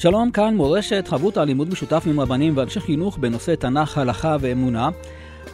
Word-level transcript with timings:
שלום, 0.00 0.30
כאן 0.30 0.54
מורשת, 0.54 1.08
חברות 1.08 1.36
הלימוד 1.36 1.68
משותף 1.68 2.02
עם 2.06 2.20
רבנים 2.20 2.56
ואנשי 2.56 2.80
חינוך 2.80 3.18
בנושא 3.18 3.54
תנ"ך, 3.54 3.98
הלכה 3.98 4.36
ואמונה. 4.40 4.88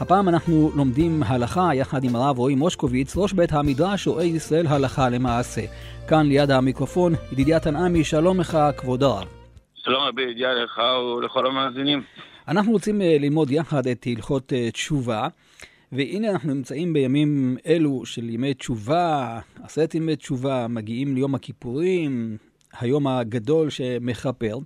הפעם 0.01 0.29
אנחנו 0.29 0.70
לומדים 0.77 1.23
הלכה 1.23 1.70
יחד 1.75 2.05
עם 2.05 2.17
הרב 2.17 2.39
רועי 2.39 2.55
מושקוביץ, 2.55 3.17
ראש 3.17 3.33
בית 3.33 3.53
המדרש 3.53 4.07
רואה 4.07 4.25
ישראל 4.25 4.67
הלכה 4.67 5.09
למעשה. 5.09 5.61
כאן 6.09 6.27
ליד 6.27 6.51
המיקרופון, 6.51 7.12
ידידיה 7.33 7.61
תנעמי, 7.61 8.05
שלום 8.05 8.41
לך, 8.41 8.59
כבוד 8.77 9.03
הרב. 9.03 9.29
שלום 9.75 10.03
רבי 10.03 10.23
ידידיה 10.23 10.55
לך 10.55 10.81
ולכל 11.19 11.47
המאזינים. 11.47 12.03
אנחנו 12.48 12.73
רוצים 12.73 13.03
אה, 13.03 13.17
ללמוד 13.20 13.51
יחד 13.51 13.87
את 13.87 14.06
הלכות 14.06 14.53
אה, 14.53 14.70
תשובה. 14.70 15.29
והנה 15.92 16.31
אנחנו 16.31 16.55
נמצאים 16.55 16.92
בימים 16.92 17.56
אלו 17.67 18.06
של 18.06 18.31
ימי 18.31 18.55
תשובה, 18.55 19.39
עשרת 19.62 19.95
ימי 19.95 20.17
תשובה, 20.17 20.67
מגיעים 20.69 21.15
ליום 21.15 21.34
הכיפורים, 21.34 22.37
היום 22.80 23.06
הגדול 23.06 23.70
שמכפר. 23.70 24.59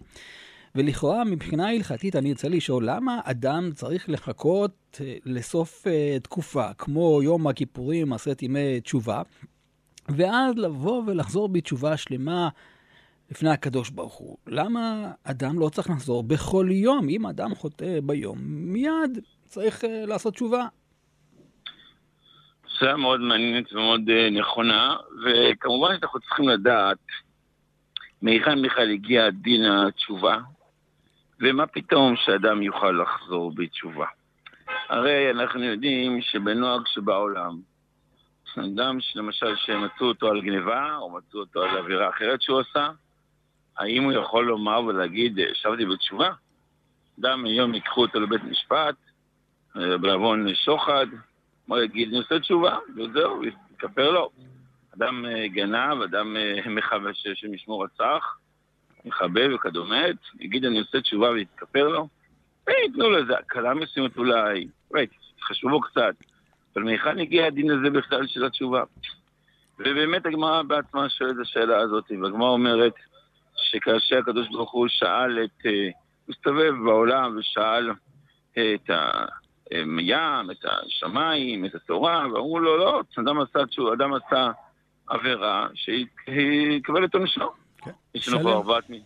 ולכאורה, 0.74 1.24
מבחינה 1.24 1.70
הלכתית, 1.70 2.16
אני 2.16 2.32
רוצה 2.32 2.48
לשאול, 2.48 2.84
למה 2.90 3.20
אדם 3.24 3.70
צריך 3.74 4.08
לחכות 4.08 5.00
אה, 5.00 5.16
לסוף 5.24 5.86
uh, 5.86 6.20
תקופה, 6.22 6.74
כמו 6.78 7.20
יום 7.22 7.46
הכיפורים, 7.46 8.12
עשרת 8.12 8.42
ימי 8.42 8.80
תשובה, 8.80 9.22
ואז 10.08 10.56
לבוא 10.56 11.02
ולחזור 11.06 11.48
בתשובה 11.48 11.96
שלמה 11.96 12.48
לפני 13.30 13.50
הקדוש 13.50 13.90
ברוך 13.90 14.14
הוא? 14.14 14.36
למה 14.46 15.10
אדם 15.24 15.58
לא 15.58 15.68
צריך 15.68 15.90
לחזור 15.90 16.22
בכל 16.22 16.68
יום? 16.70 17.08
אם 17.08 17.26
אדם 17.26 17.54
חוטא 17.54 18.00
ביום, 18.02 18.38
מיד 18.42 19.18
צריך 19.44 19.84
uh, 19.84 19.86
לעשות 20.06 20.34
תשובה. 20.34 20.66
שאלה 22.78 22.96
מאוד 22.96 23.20
מעניינת 23.20 23.72
ומאוד 23.72 24.00
נכונה, 24.40 24.96
וכמובן 25.24 25.88
שאנחנו 26.00 26.20
צריכים 26.20 26.48
לדעת 26.48 26.98
מהיכן 28.22 28.62
בכלל 28.62 28.90
הגיע 28.90 29.30
דין 29.30 29.64
התשובה, 29.64 30.38
ומה 31.40 31.66
פתאום 31.66 32.16
שאדם 32.16 32.62
יוכל 32.62 32.90
לחזור 32.90 33.52
בתשובה. 33.54 34.06
הרי 34.88 35.30
אנחנו 35.30 35.64
יודעים 35.64 36.22
שבנוהג 36.22 36.82
שבעולם, 36.86 37.60
אדם 38.58 39.00
שלמשל 39.00 39.56
שמצאו 39.56 40.06
אותו 40.06 40.28
על 40.28 40.40
גניבה, 40.40 40.96
או 40.96 41.10
מצאו 41.10 41.40
אותו 41.40 41.62
על 41.62 41.76
עבירה 41.76 42.08
אחרת 42.08 42.42
שהוא 42.42 42.60
עשה, 42.60 42.88
האם 43.78 44.02
הוא 44.02 44.12
יכול 44.12 44.46
לומר 44.46 44.82
ולהגיד, 44.84 45.38
שבתי 45.54 45.86
בתשובה? 45.86 46.30
אדם 47.20 47.44
היום 47.44 47.74
ייקחו 47.74 48.00
אותו 48.00 48.20
לבית 48.20 48.44
משפט, 48.44 48.94
בעוון 49.74 50.54
שוחד, 50.54 51.06
הוא 51.66 51.78
יגיד, 51.78 52.08
אני 52.08 52.18
עושה 52.18 52.40
תשובה, 52.40 52.78
וזהו, 52.96 53.42
יכפר 53.78 54.10
לו. 54.10 54.30
אדם 54.98 55.26
אה, 55.26 55.48
גנב, 55.48 56.02
אדם 56.02 56.36
אה, 56.36 56.70
מחבר 56.76 57.10
שמשמור 57.12 57.84
רצח, 57.84 58.38
מחבל 59.04 59.54
וכדומה, 59.54 60.02
יגיד 60.40 60.64
אני 60.64 60.78
עושה 60.78 61.00
תשובה 61.00 61.30
ויתכפר 61.30 61.88
לו, 61.88 62.08
וייתנו 62.66 63.10
לו 63.10 63.18
איזה 63.18 63.38
הקלה 63.38 63.74
מסוימת 63.74 64.16
אולי, 64.16 64.66
חשבו 65.42 65.70
בו 65.70 65.80
קצת, 65.80 66.14
אבל 66.74 66.84
מהיכן 66.84 67.18
הגיע 67.18 67.46
הדין 67.46 67.70
הזה 67.70 67.90
בכלל 67.90 68.26
של 68.26 68.44
התשובה? 68.44 68.82
ובאמת 69.78 70.26
הגמרא 70.26 70.62
בעצמה 70.62 71.08
שואלת 71.08 71.34
את 71.36 71.40
השאלה 71.40 71.78
הזאת, 71.78 72.04
והגמרא 72.22 72.48
אומרת 72.48 72.94
שכאשר 73.56 74.18
הקדוש 74.18 74.48
ברוך 74.48 74.70
הוא 74.70 74.88
שאל 74.88 75.44
את, 75.44 75.66
אה, 75.66 75.88
הסתובב 76.28 76.74
בעולם 76.84 77.36
ושאל 77.38 77.90
את 78.52 78.90
הים, 79.70 80.50
את 80.50 80.64
השמיים, 80.64 81.64
את 81.64 81.74
התורה, 81.74 82.26
ואמרו 82.32 82.58
לו, 82.58 82.76
לא, 82.76 83.02
אדם 83.18 83.40
עשה, 83.40 83.60
אדם 83.92 84.14
עשה 84.14 84.50
עבירה 85.08 85.68
שיקבל 85.74 87.04
את 87.04 87.14
עונשו. 87.14 87.52
כן. 87.78 87.90
יש 88.14 88.28
לנו 88.28 88.42
פה 88.42 88.52
ארבעת 88.52 88.90
מין. 88.90 89.02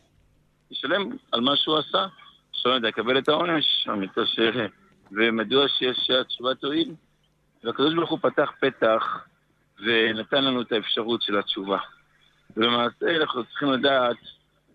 ישלם 0.70 1.10
על 1.32 1.40
מה 1.40 1.56
שהוא 1.56 1.78
עשה, 1.78 2.06
שלא 2.52 2.72
יודע, 2.72 2.88
יקבל 2.88 3.18
את 3.18 3.28
העונש, 3.28 3.64
ש... 4.24 4.40
ומדוע 5.12 5.68
שיש 5.68 6.10
התשובה 6.10 6.54
תועיל? 6.54 6.94
והקדוש 7.64 7.94
ברוך 7.94 8.10
הוא 8.10 8.18
פתח 8.22 8.50
פתח 8.60 9.24
ונתן 9.78 10.44
לנו 10.44 10.62
את 10.62 10.72
האפשרות 10.72 11.22
של 11.22 11.38
התשובה. 11.38 11.78
ולמעשה 12.56 13.16
אנחנו 13.20 13.44
צריכים 13.44 13.72
לדעת 13.72 14.16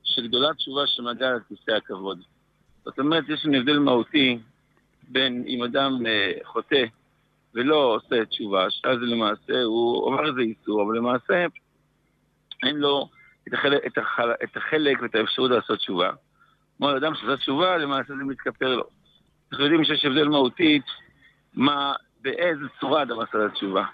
שגדולה 0.03 0.53
תשובה 0.53 0.87
שמגיעה 0.87 1.31
לכיסא 1.33 1.71
הכבוד. 1.71 2.19
זאת 2.85 2.99
אומרת, 2.99 3.29
יש 3.29 3.45
לנו 3.45 3.57
הבדל 3.57 3.79
מהותי 3.79 4.39
בין 5.07 5.43
אם 5.47 5.63
אדם 5.63 6.05
אה, 6.05 6.31
חוטא 6.43 6.85
ולא 7.57 7.75
עושה 7.75 8.25
תשובה, 8.25 8.69
שאז 8.69 8.97
למעשה 9.01 9.63
הוא 9.63 10.03
אומר 10.03 10.29
איזה 10.29 10.41
איסור, 10.41 10.83
אבל 10.83 10.97
למעשה 10.97 11.45
אין 12.63 12.77
לו 12.77 13.09
את 13.47 13.53
החלק, 13.53 13.85
את, 13.87 13.97
החל, 13.97 14.31
את 14.43 14.57
החלק 14.57 15.01
ואת 15.01 15.15
האפשרות 15.15 15.51
לעשות 15.51 15.79
תשובה. 15.79 16.11
כמו 16.77 16.97
אדם 16.97 17.15
שעושה 17.15 17.37
תשובה, 17.37 17.77
למעשה 17.77 18.07
זה 18.07 18.23
מתכפר 18.23 18.75
לו. 18.75 18.83
אנחנו 19.51 19.65
יודעים 19.65 19.83
שיש 19.85 20.05
הבדל 20.05 20.27
מהותית 20.27 20.85
מה, 21.53 21.93
באיזה 22.21 22.65
צורה 22.79 23.03
אדם 23.03 23.19
עשה 23.19 23.45
את 23.45 23.51
התשובה. 23.51 23.85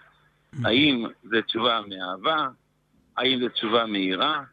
האם 0.66 1.06
זה 1.24 1.42
תשובה 1.42 1.82
מאהבה? 1.88 2.48
האם 3.18 3.40
זה 3.40 3.50
תשובה 3.50 3.86
מהירה? 3.86 4.44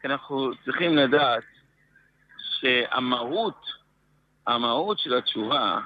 כי 0.00 0.06
אנחנו 0.06 0.50
צריכים 0.64 0.96
לדעת 0.96 1.44
שהמהות, 2.38 3.60
המהות 4.46 4.98
של 4.98 5.14
התשובה 5.14 5.80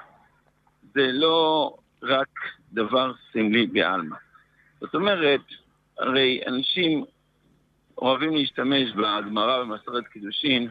זה 0.93 1.11
לא 1.11 1.75
רק 2.03 2.29
דבר 2.73 3.11
סמלי 3.33 3.67
בעלמא. 3.67 4.15
זאת 4.81 4.95
אומרת, 4.95 5.41
הרי 5.99 6.41
אנשים 6.47 7.05
אוהבים 7.97 8.35
להשתמש 8.35 8.91
בגמרא 8.91 9.63
במסורת 9.63 10.07
קידושין, 10.07 10.69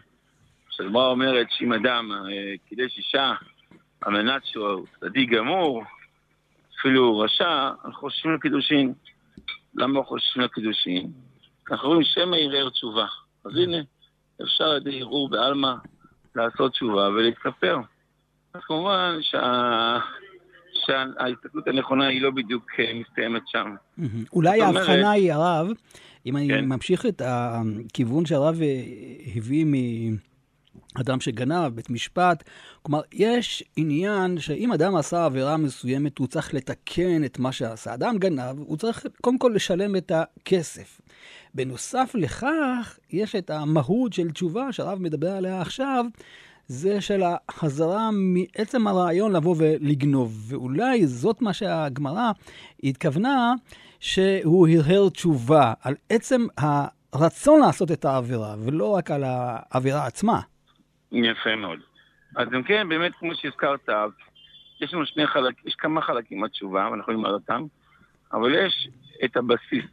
שהגמרא 0.70 1.06
אומרת 1.06 1.46
שאם 1.50 1.72
אדם 1.72 2.12
אה, 2.12 2.54
קידש 2.68 2.98
אישה 2.98 3.32
על 4.00 4.12
מנת 4.12 4.44
שהוא 4.44 4.86
צדיק 5.00 5.30
גמור, 5.30 5.82
אפילו 6.80 7.18
רשע, 7.18 7.70
חושבים 7.92 8.34
לקידושין. 8.34 8.92
למה 9.74 10.02
חושבים 10.02 10.44
לקידושין? 10.44 11.12
אנחנו 11.70 11.88
רואים 11.88 12.04
שמא 12.04 12.36
ערער 12.36 12.70
תשובה. 12.70 13.06
אז 13.44 13.56
הנה, 13.56 13.76
אפשר 14.42 14.64
על 14.64 14.76
ידי 14.76 15.00
ערעור 15.00 15.28
בעלמא 15.28 15.72
לעשות 16.36 16.72
תשובה 16.72 17.08
ולהתכפר. 17.08 17.78
אז 18.54 18.60
כמובן 18.64 19.18
שה... 19.20 19.98
שההסתכלות 20.86 21.68
הנכונה 21.68 22.06
היא 22.06 22.22
לא 22.22 22.30
בדיוק 22.30 22.66
אה, 22.78 22.84
מסתיימת 22.94 23.42
שם. 23.46 23.74
אולי 24.32 24.62
ההבחנה 24.62 25.10
היא, 25.10 25.32
הרב, 25.32 25.68
אם 26.26 26.36
אני 26.36 26.48
כן. 26.48 26.64
ממשיך 26.64 27.06
את 27.06 27.22
הכיוון 27.24 28.26
שהרב 28.26 28.62
אה, 28.62 28.82
הביא 29.36 29.66
מאדם 30.96 31.20
שגנב, 31.20 31.74
בית 31.74 31.90
משפט, 31.90 32.44
כלומר, 32.82 33.00
יש 33.12 33.64
עניין 33.76 34.38
שאם 34.38 34.72
אדם 34.72 34.96
עשה 34.96 35.24
עבירה 35.24 35.56
מסוימת, 35.56 36.18
הוא 36.18 36.26
צריך 36.26 36.54
לתקן 36.54 37.24
את 37.24 37.38
מה 37.38 37.52
שעשה. 37.52 37.94
אדם 37.94 38.18
גנב, 38.18 38.58
הוא 38.58 38.76
צריך 38.76 39.06
קודם 39.20 39.38
כל 39.38 39.52
לשלם 39.54 39.96
את 39.96 40.12
הכסף. 40.14 41.00
בנוסף 41.54 42.12
לכך, 42.14 42.98
יש 43.10 43.34
את 43.34 43.50
המהות 43.50 44.12
של 44.12 44.30
תשובה 44.30 44.72
שהרב 44.72 44.98
מדבר 45.02 45.30
עליה 45.30 45.60
עכשיו, 45.60 46.04
זה 46.66 47.00
של 47.00 47.22
החזרה 47.22 48.10
מעצם 48.12 48.86
הרעיון 48.86 49.36
לבוא 49.36 49.54
ולגנוב. 49.58 50.52
ואולי 50.52 51.06
זאת 51.06 51.42
מה 51.42 51.52
שהגמרא 51.52 52.30
התכוונה, 52.84 53.54
שהוא 54.00 54.68
הרהר 54.68 55.08
תשובה 55.08 55.72
על 55.82 55.94
עצם 56.10 56.46
הרצון 56.58 57.60
לעשות 57.60 57.90
את 57.90 58.04
העבירה, 58.04 58.54
ולא 58.64 58.90
רק 58.90 59.10
על 59.10 59.24
העבירה 59.24 60.06
עצמה. 60.06 60.40
יפה 61.12 61.56
מאוד. 61.56 61.78
אז 62.36 62.48
אם 62.54 62.62
כן, 62.62 62.88
באמת, 62.88 63.12
כמו 63.18 63.34
שהזכרת, 63.34 63.88
יש 64.80 64.94
לנו 64.94 65.06
שני 65.06 65.26
חלקים, 65.26 65.64
יש 65.66 65.74
כמה 65.74 66.00
חלקים 66.00 66.40
בתשובה, 66.40 66.88
ואנחנו 66.90 67.12
לומר 67.12 67.30
אותם, 67.30 67.62
אבל 68.32 68.54
יש 68.54 68.88
את 69.24 69.36
הבסיס. 69.36 69.90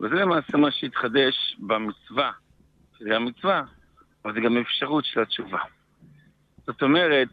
וזה 0.00 0.14
למעשה 0.14 0.56
מה 0.56 0.70
שהתחדש 0.70 1.56
במצווה, 1.58 2.30
שזה 2.98 3.16
המצווה, 3.16 3.62
אבל 4.24 4.34
זה 4.34 4.40
גם 4.40 4.56
אפשרות 4.58 5.04
של 5.04 5.20
התשובה. 5.20 5.58
זאת 6.66 6.82
אומרת, 6.82 7.28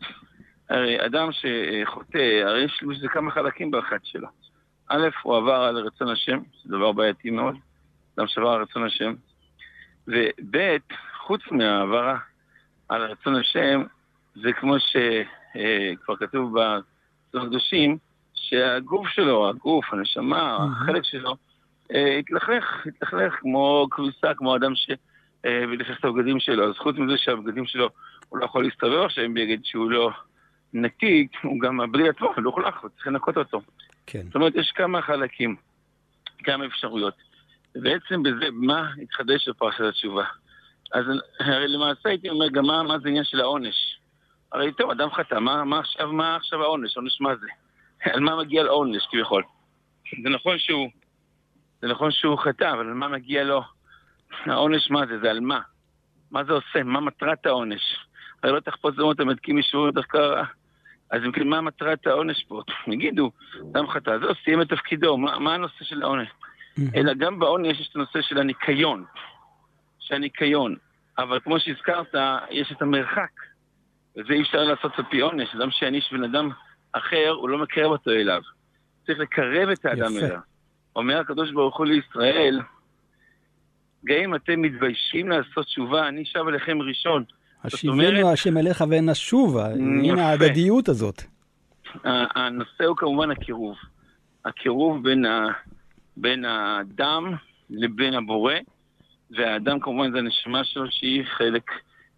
הרי 0.69 1.05
אדם 1.05 1.29
שחוטא, 1.31 2.41
הרי 2.45 2.63
יש 2.63 2.83
לזה 2.87 3.07
כמה 3.07 3.31
חלקים 3.31 3.71
באחת 3.71 4.05
שלו. 4.05 4.27
א', 4.87 5.07
הוא 5.23 5.37
עבר 5.37 5.61
על 5.63 5.77
רצון 5.77 6.09
השם, 6.09 6.39
זה 6.63 6.77
דבר 6.77 6.91
בעייתי 6.91 7.29
מאוד, 7.29 7.55
אדם 8.17 8.27
שעבר 8.27 8.49
על 8.49 8.61
רצון 8.61 8.83
השם. 8.83 9.13
וב', 10.07 10.57
חוץ 11.17 11.41
מהעברה 11.51 12.17
על 12.89 13.01
רצון 13.01 13.35
השם, 13.35 13.83
זה 14.35 14.53
כמו 14.53 14.75
שכבר 14.79 16.15
כתוב 16.15 16.55
בסוף 16.59 17.43
הקדושים, 17.43 17.97
שהגוף 18.33 19.07
שלו, 19.07 19.49
הגוף, 19.49 19.93
הנשמה, 19.93 20.57
החלק 20.71 21.03
שלו, 21.03 21.35
התלכלך, 22.19 22.87
התלכלך 22.87 23.33
כמו 23.33 23.87
כביסה, 23.91 24.33
כמו 24.33 24.55
אדם 24.55 24.75
ש... 24.75 24.91
ולכלך 25.45 25.99
את 25.99 26.05
הבגדים 26.05 26.39
שלו. 26.39 26.69
אז 26.69 26.75
חוץ 26.77 26.95
מזה 26.97 27.17
שהבגדים 27.17 27.65
שלו, 27.65 27.89
הוא 28.29 28.39
לא 28.39 28.45
יכול 28.45 28.63
להסתובב 28.63 29.01
עכשיו 29.05 29.23
עם 29.23 29.33
בגד 29.33 29.57
שהוא 29.63 29.91
לא 29.91 30.11
נקי, 30.73 31.27
הוא 31.43 31.59
גם 31.59 31.81
הבגד 31.81 32.07
עצמו 32.07 32.33
מלוכלך, 32.37 32.83
וצריך 32.83 33.07
לנקות 33.07 33.37
אותו. 33.37 33.61
כן. 34.07 34.23
זאת 34.23 34.35
אומרת, 34.35 34.55
יש 34.55 34.71
כמה 34.75 35.01
חלקים, 35.01 35.55
כמה 36.43 36.65
אפשרויות. 36.65 37.13
ובעצם 37.75 38.23
בזה, 38.23 38.45
מה 38.51 38.91
התחדש 39.01 39.49
בפרשת 39.49 39.81
התשובה? 39.81 40.23
אז 40.93 41.05
הרי 41.39 41.67
למעשה 41.67 42.09
הייתי 42.09 42.29
אומר 42.29 42.49
גם 42.49 42.65
מה, 42.65 42.83
מה 42.83 42.99
זה 42.99 43.09
עניין 43.09 43.23
של 43.23 43.39
העונש. 43.39 43.97
הרי 44.51 44.71
טוב, 44.73 44.91
אדם 44.91 45.09
חטא, 45.11 45.35
מה, 45.35 45.63
מה, 45.63 45.79
עכשיו, 45.79 46.13
מה 46.13 46.35
עכשיו 46.35 46.63
העונש? 46.63 46.97
עונש 46.97 47.21
מה 47.21 47.35
זה? 47.35 47.47
על 48.13 48.19
מה 48.19 48.35
מגיע 48.35 48.63
לעונש 48.63 49.07
כביכול? 49.11 49.43
זה 50.23 50.29
נכון 50.29 50.59
שהוא, 50.59 50.89
זה 51.81 51.87
נכון 51.87 52.11
שהוא 52.11 52.37
חטא, 52.37 52.71
אבל 52.73 52.87
על 52.87 52.93
מה 52.93 53.07
מגיע 53.07 53.43
לו? 53.43 53.61
העונש 54.45 54.91
מה 54.91 55.05
זה? 55.05 55.19
זה 55.19 55.29
על 55.29 55.39
מה? 55.39 55.59
מה 56.31 56.43
זה 56.43 56.51
עושה? 56.51 56.83
מה 56.83 56.99
מטרת 56.99 57.45
העונש? 57.45 57.81
הרי 58.43 58.53
לא 58.53 58.59
תחפוץ 58.59 58.95
זמות 58.95 59.19
המתקים 59.19 59.57
משבורים 59.57 59.89
ותחקר 59.89 60.43
אז 61.11 61.21
אם 61.25 61.31
כן, 61.31 61.47
מה 61.47 61.61
מטרת 61.61 62.07
העונש 62.07 62.43
פה? 62.47 62.61
יגידו, 62.87 63.31
אדם 63.71 63.87
חטא, 63.87 64.17
זהו, 64.17 64.35
סיים 64.43 64.61
את 64.61 64.69
תפקידו, 64.69 65.17
מה, 65.17 65.39
מה 65.39 65.53
הנושא 65.53 65.83
של 65.83 66.03
העונש? 66.03 66.29
אלא 66.95 67.13
גם 67.13 67.39
בעונש 67.39 67.79
יש 67.79 67.89
את 67.91 67.95
הנושא 67.95 68.21
של 68.21 68.37
הניקיון. 68.37 69.05
של 69.99 70.15
הניקיון. 70.15 70.75
אבל 71.17 71.39
כמו 71.39 71.59
שהזכרת, 71.59 72.15
יש 72.49 72.71
את 72.71 72.81
המרחק. 72.81 73.31
וזה 74.17 74.33
אי 74.33 74.41
אפשר 74.41 74.63
לעשות 74.63 74.91
על 74.97 75.05
פי 75.09 75.19
עונש. 75.19 75.55
אדם 75.55 75.71
שיעניש 75.71 76.13
בן 76.13 76.23
אדם 76.23 76.49
אחר, 76.91 77.29
הוא 77.29 77.49
לא 77.49 77.57
מקרב 77.57 77.91
אותו 77.91 78.11
אליו. 78.11 78.41
צריך 79.05 79.19
לקרב 79.19 79.69
את 79.69 79.85
האדם 79.85 80.17
אליו. 80.17 80.39
אומר 80.95 81.19
הקדוש 81.19 81.51
ברוך 81.51 81.77
הוא 81.77 81.85
לישראל, 81.85 82.59
גם 84.05 84.17
אם 84.23 84.35
אתם 84.35 84.61
מתביישים 84.61 85.29
לעשות 85.29 85.65
תשובה, 85.65 86.07
אני 86.07 86.25
שב 86.25 86.47
אליכם 86.47 86.81
ראשון. 86.81 87.23
השיבנו 87.63 88.31
השם 88.31 88.57
אליך 88.57 88.83
ונשובה, 88.89 89.67
הנה 89.67 90.27
ההדדיות 90.27 90.89
הזאת. 90.89 91.23
הנושא 92.03 92.83
הוא 92.85 92.97
כמובן 92.97 93.31
הקירוב. 93.31 93.75
הקירוב 94.45 95.03
בין, 95.03 95.25
ה, 95.25 95.47
בין 96.17 96.45
האדם 96.45 97.33
לבין 97.69 98.13
הבורא, 98.13 98.53
והאדם 99.31 99.79
כמובן 99.79 100.11
זה 100.11 100.17
הנשמה 100.17 100.63
שלו 100.63 100.85
שהיא 100.89 101.23
חלק 101.37 101.71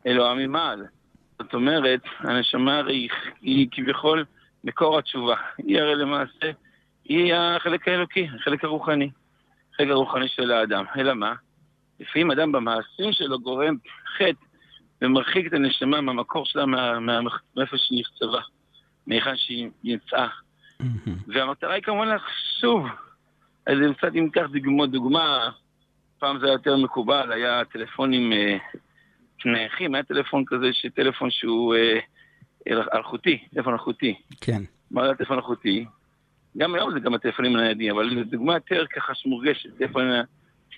אלוהה 0.07 0.35
ממעל. 0.35 0.85
זאת 1.39 1.53
אומרת, 1.53 2.01
הנשמה 2.19 2.77
הרי 2.77 3.07
היא 3.41 3.67
כביכול 3.71 4.25
מקור 4.63 4.97
התשובה. 4.97 5.35
היא 5.57 5.79
הרי 5.79 5.95
למעשה, 5.95 6.51
היא 7.05 7.33
החלק 7.33 7.87
האלוקי, 7.87 8.27
החלק 8.35 8.63
הרוחני. 8.63 9.09
החלק 9.73 9.89
הרוחני 9.89 10.27
של 10.27 10.51
האדם. 10.51 10.85
אלא 10.97 11.13
מה? 11.13 11.33
לפעמים 11.99 12.31
אדם 12.31 12.51
במעשים 12.51 13.11
שלו 13.11 13.39
גורם 13.39 13.75
חטא 14.17 14.45
ומרחיק 15.01 15.47
את 15.47 15.53
הנשמה 15.53 16.01
מהמקור 16.01 16.45
שלה, 16.45 16.65
מאיפה 17.55 17.77
שהיא 17.77 17.99
נכתבה, 17.99 18.41
מהיכן 19.07 19.37
שהיא 19.37 19.69
יצאה. 19.83 20.27
והמטרה 21.27 21.73
היא 21.73 21.83
כמובן 21.83 22.15
שוב, 22.59 22.85
אז 23.67 23.77
קצת 23.97 24.11
אם 24.15 24.23
ניקח 24.23 24.45
דוגמה, 24.53 24.85
דוגמה, 24.85 25.49
פעם 26.19 26.39
זה 26.39 26.45
היה 26.45 26.53
יותר 26.53 26.77
מקובל, 26.77 27.31
היה 27.31 27.65
טלפונים 27.65 28.33
אה, 28.33 28.57
נייחים, 29.45 29.95
היה 29.95 30.03
טלפון 30.03 30.43
כזה, 30.47 30.69
טלפון 30.95 31.31
שהוא 31.31 31.75
אה, 31.75 31.99
אלחוטי, 32.93 33.47
טלפון 33.53 33.73
אלחוטי. 33.73 34.15
כן. 34.41 34.61
מה 34.91 35.07
זה 35.07 35.15
טלפון 35.15 35.37
אלחוטי? 35.37 35.85
גם 36.57 36.75
היום 36.75 36.93
זה 36.93 36.99
גם 36.99 37.13
הטלפונים 37.13 37.55
הניידים, 37.55 37.91
אבל 37.95 38.09
זו 38.15 38.23
דוגמה 38.23 38.53
יותר 38.53 38.85
ככה 38.95 39.15
שמורגשת, 39.15 39.77
טלפון 39.77 40.05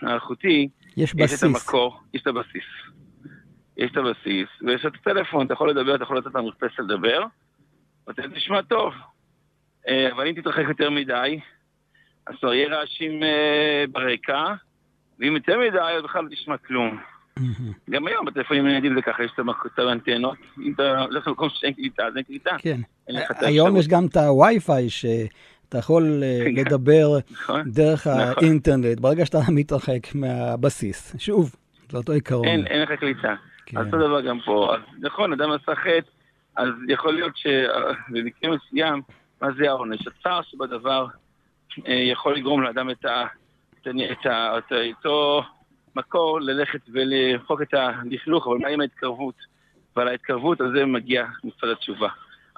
האלחוטי, 0.01 0.69
יש 0.97 1.15
בסיס. 1.15 1.33
יש 1.33 1.39
את 1.39 1.43
המקור, 1.43 1.99
יש 2.13 2.21
את 2.21 2.27
הבסיס. 2.27 2.63
יש 3.77 3.91
את 3.91 3.97
הבסיס, 3.97 4.49
ויש 4.61 4.85
את 4.85 4.91
הטלפון, 4.95 5.45
אתה 5.45 5.53
יכול 5.53 5.69
לדבר, 5.69 5.95
אתה 5.95 6.03
יכול 6.03 6.17
לתת 6.17 6.35
למרפסת 6.35 6.79
לדבר, 6.79 7.23
ואתה 8.07 8.21
תשמע 8.35 8.61
טוב. 8.61 8.93
אה, 9.87 10.11
אבל 10.11 10.27
אם 10.27 10.33
תתרחק 10.33 10.63
יותר 10.69 10.89
מדי, 10.89 11.39
אז 12.27 12.35
כבר 12.39 12.53
יהיה 12.53 12.77
רעשים 12.77 13.23
אה, 13.23 13.83
ברקע, 13.91 14.53
ואם 15.19 15.35
יותר 15.35 15.59
מדי, 15.59 15.79
אז 15.79 16.03
בכלל 16.03 16.23
לא 16.23 16.29
תשמע 16.29 16.57
כלום. 16.57 16.99
גם 17.89 18.07
היום 18.07 18.25
בטלפונים 18.25 18.65
הניידים 18.65 18.95
זה 18.95 19.01
ככה, 19.01 19.23
יש 19.23 19.31
את 19.73 19.79
האנטנות, 19.79 20.37
אם 20.63 20.73
אתה 20.73 21.01
הולך 21.01 21.27
למקום 21.27 21.49
שאין 21.53 21.73
קליטה, 21.73 22.03
אז 22.07 22.15
אין 22.15 22.23
קליטה. 22.23 22.55
כן. 22.59 22.81
היום 23.41 23.77
יש 23.77 23.87
גם 23.87 24.05
את 24.05 24.17
הווי-פיי 24.17 24.89
שאתה 25.65 25.77
יכול 25.77 26.23
אה, 26.23 26.39
כן. 26.45 26.61
לדבר 26.65 27.07
נכון. 27.31 27.71
דרך 27.71 28.07
נכון. 28.07 28.43
האינטרנט, 28.43 28.99
ברגע 28.99 29.25
שאתה 29.25 29.37
מתרחק 29.51 30.15
מהבסיס. 30.15 31.15
שוב, 31.19 31.55
זה 31.91 31.97
אותו 31.97 32.13
עיקרון. 32.13 32.47
אין 32.47 32.81
לך 32.81 32.91
קליטה. 32.91 33.35
כן. 33.65 33.77
אותו 33.77 33.97
דבר 33.97 34.21
גם 34.21 34.39
פה. 34.45 34.75
אז 34.75 34.81
נכון, 35.01 35.33
אדם 35.33 35.51
עשה 35.51 35.75
חטא, 35.75 36.09
אז 36.55 36.69
יכול 36.89 37.13
להיות 37.13 37.33
שבמקרה 37.37 38.51
מסוים, 38.55 39.01
מה 39.41 39.47
זה 39.57 39.69
העונש? 39.69 40.07
הצער 40.07 40.41
שבדבר 40.41 41.07
אה, 41.87 41.93
יכול 41.93 42.35
לגרום 42.35 42.61
לאדם 42.61 42.89
את, 42.89 43.05
ה, 43.05 43.25
את, 43.81 43.87
את, 44.11 44.25
ה, 44.25 44.57
את 44.57 44.71
אותו 44.71 45.43
מקור 45.95 46.41
ללכת 46.41 46.79
ולמחוק 46.93 47.61
את 47.61 47.73
הלכלוך, 47.73 48.47
אבל 48.47 48.57
מה 48.57 48.67
עם 48.67 48.81
ההתקרבות? 48.81 49.35
ועל 49.95 50.07
ההתקרבות 50.07 50.61
הזה 50.61 50.85
מגיע 50.85 51.25
מצד 51.43 51.67
התשובה. 51.67 52.09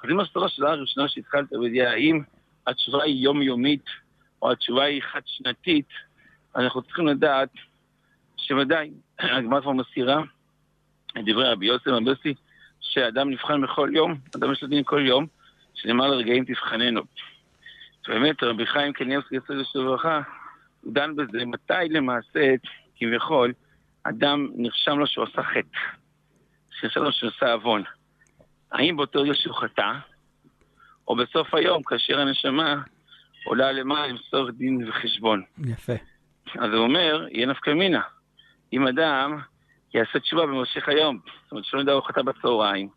אז 0.03 0.09
אם 0.09 0.19
השאלה 0.19 0.69
הראשונה 0.69 1.07
שהתחלת 1.07 1.53
בדיעה, 1.63 1.91
האם 1.91 2.21
התשובה 2.67 3.03
היא 3.03 3.23
יומיומית 3.23 3.85
או 4.41 4.51
התשובה 4.51 4.83
היא 4.83 5.01
חד-שנתית, 5.01 5.87
אנחנו 6.55 6.81
צריכים 6.81 7.07
לדעת 7.07 7.49
שוודאי, 8.37 8.91
הגמרא 9.19 9.61
כבר 9.61 9.71
מסירה 9.71 10.21
דברי 11.15 11.51
רבי 11.51 11.65
יוסף 11.65 11.87
מבסי, 11.87 12.33
שאדם 12.81 13.29
נבחן 13.29 13.61
בכל 13.61 13.89
יום, 13.93 14.15
אדם 14.35 14.51
יש 14.51 14.61
לו 14.61 14.67
דין 14.67 14.83
כל 14.83 15.05
יום, 15.05 15.27
שנאמר 15.73 16.07
לרגעים 16.07 16.45
תבחננו. 16.45 17.01
באמת, 18.07 18.43
רבי 18.43 18.65
חיים 18.65 18.93
קניאבסקי 18.93 19.35
יסוד 19.35 19.57
לשם 19.57 19.79
וברכה, 19.79 20.21
הוא 20.81 20.93
דן 20.93 21.15
בזה, 21.15 21.45
מתי 21.45 21.73
למעשה, 21.89 22.55
כביכול, 22.95 23.53
אדם 24.03 24.47
נרשם 24.55 24.99
לו 24.99 25.07
שהוא 25.07 25.25
עשה 25.25 25.43
חטא, 25.43 25.77
שנרשם 26.79 27.03
לו 27.03 27.11
שהוא 27.11 27.31
עשה 27.37 27.53
עוון. 27.53 27.83
האם 28.71 28.97
באותו 28.97 29.21
רגע 29.21 29.33
שהוא 29.33 29.55
חטא, 29.55 29.91
או 31.07 31.15
בסוף 31.15 31.53
היום, 31.53 31.83
כאשר 31.83 32.19
הנשמה 32.19 32.81
עולה 33.45 33.71
למעלה 33.71 34.07
למסור 34.07 34.51
דין 34.51 34.89
וחשבון. 34.89 35.41
יפה. 35.65 35.93
אז 36.59 36.73
הוא 36.73 36.83
אומר, 36.83 37.27
יהיה 37.31 37.47
נפקא 37.47 37.69
מינה. 37.69 38.01
אם 38.73 38.87
אדם 38.87 39.39
יעשה 39.93 40.19
תשובה 40.19 40.45
במשך 40.45 40.89
היום. 40.89 41.19
זאת 41.43 41.51
אומרת, 41.51 41.65
שלא 41.65 41.81
נדע 41.81 41.91
הוא 41.91 42.01
חטא 42.01 42.21
בצהריים. 42.21 42.89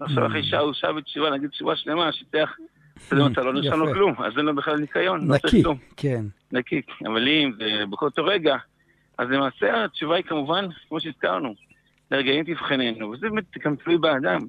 עכשיו 0.00 0.26
אחרי 0.26 0.42
שעה 0.42 0.60
הוא 0.60 0.72
שב 0.72 0.88
בתשובה, 0.88 1.30
נגיד 1.30 1.50
תשובה 1.50 1.76
שלמה, 1.76 2.12
שיתח, 2.12 2.56
אתה 3.06 3.42
לא 3.42 3.52
נרשם 3.52 3.78
לו 3.78 3.92
כלום, 3.92 4.14
אז 4.22 4.32
אין 4.36 4.46
לו 4.46 4.54
בכלל 4.54 4.76
ניקיון. 4.76 5.28
לא 5.28 5.34
נקי, 5.34 5.62
כן. 5.96 6.24
נקי, 6.52 6.82
אבל 7.06 7.28
אם 7.28 7.52
זה 7.58 7.86
בכל 7.90 8.06
אותו 8.06 8.24
רגע, 8.24 8.56
אז 9.18 9.28
למעשה 9.30 9.84
התשובה 9.84 10.16
היא 10.16 10.24
כמובן, 10.24 10.66
כמו 10.88 11.00
שהזכרנו, 11.00 11.54
לרגעים 12.10 12.44
תבחננו, 12.44 13.10
וזה 13.10 13.28
באמת 13.28 13.44
גם 13.64 13.76
תלוי 13.76 13.98
באדם. 13.98 14.40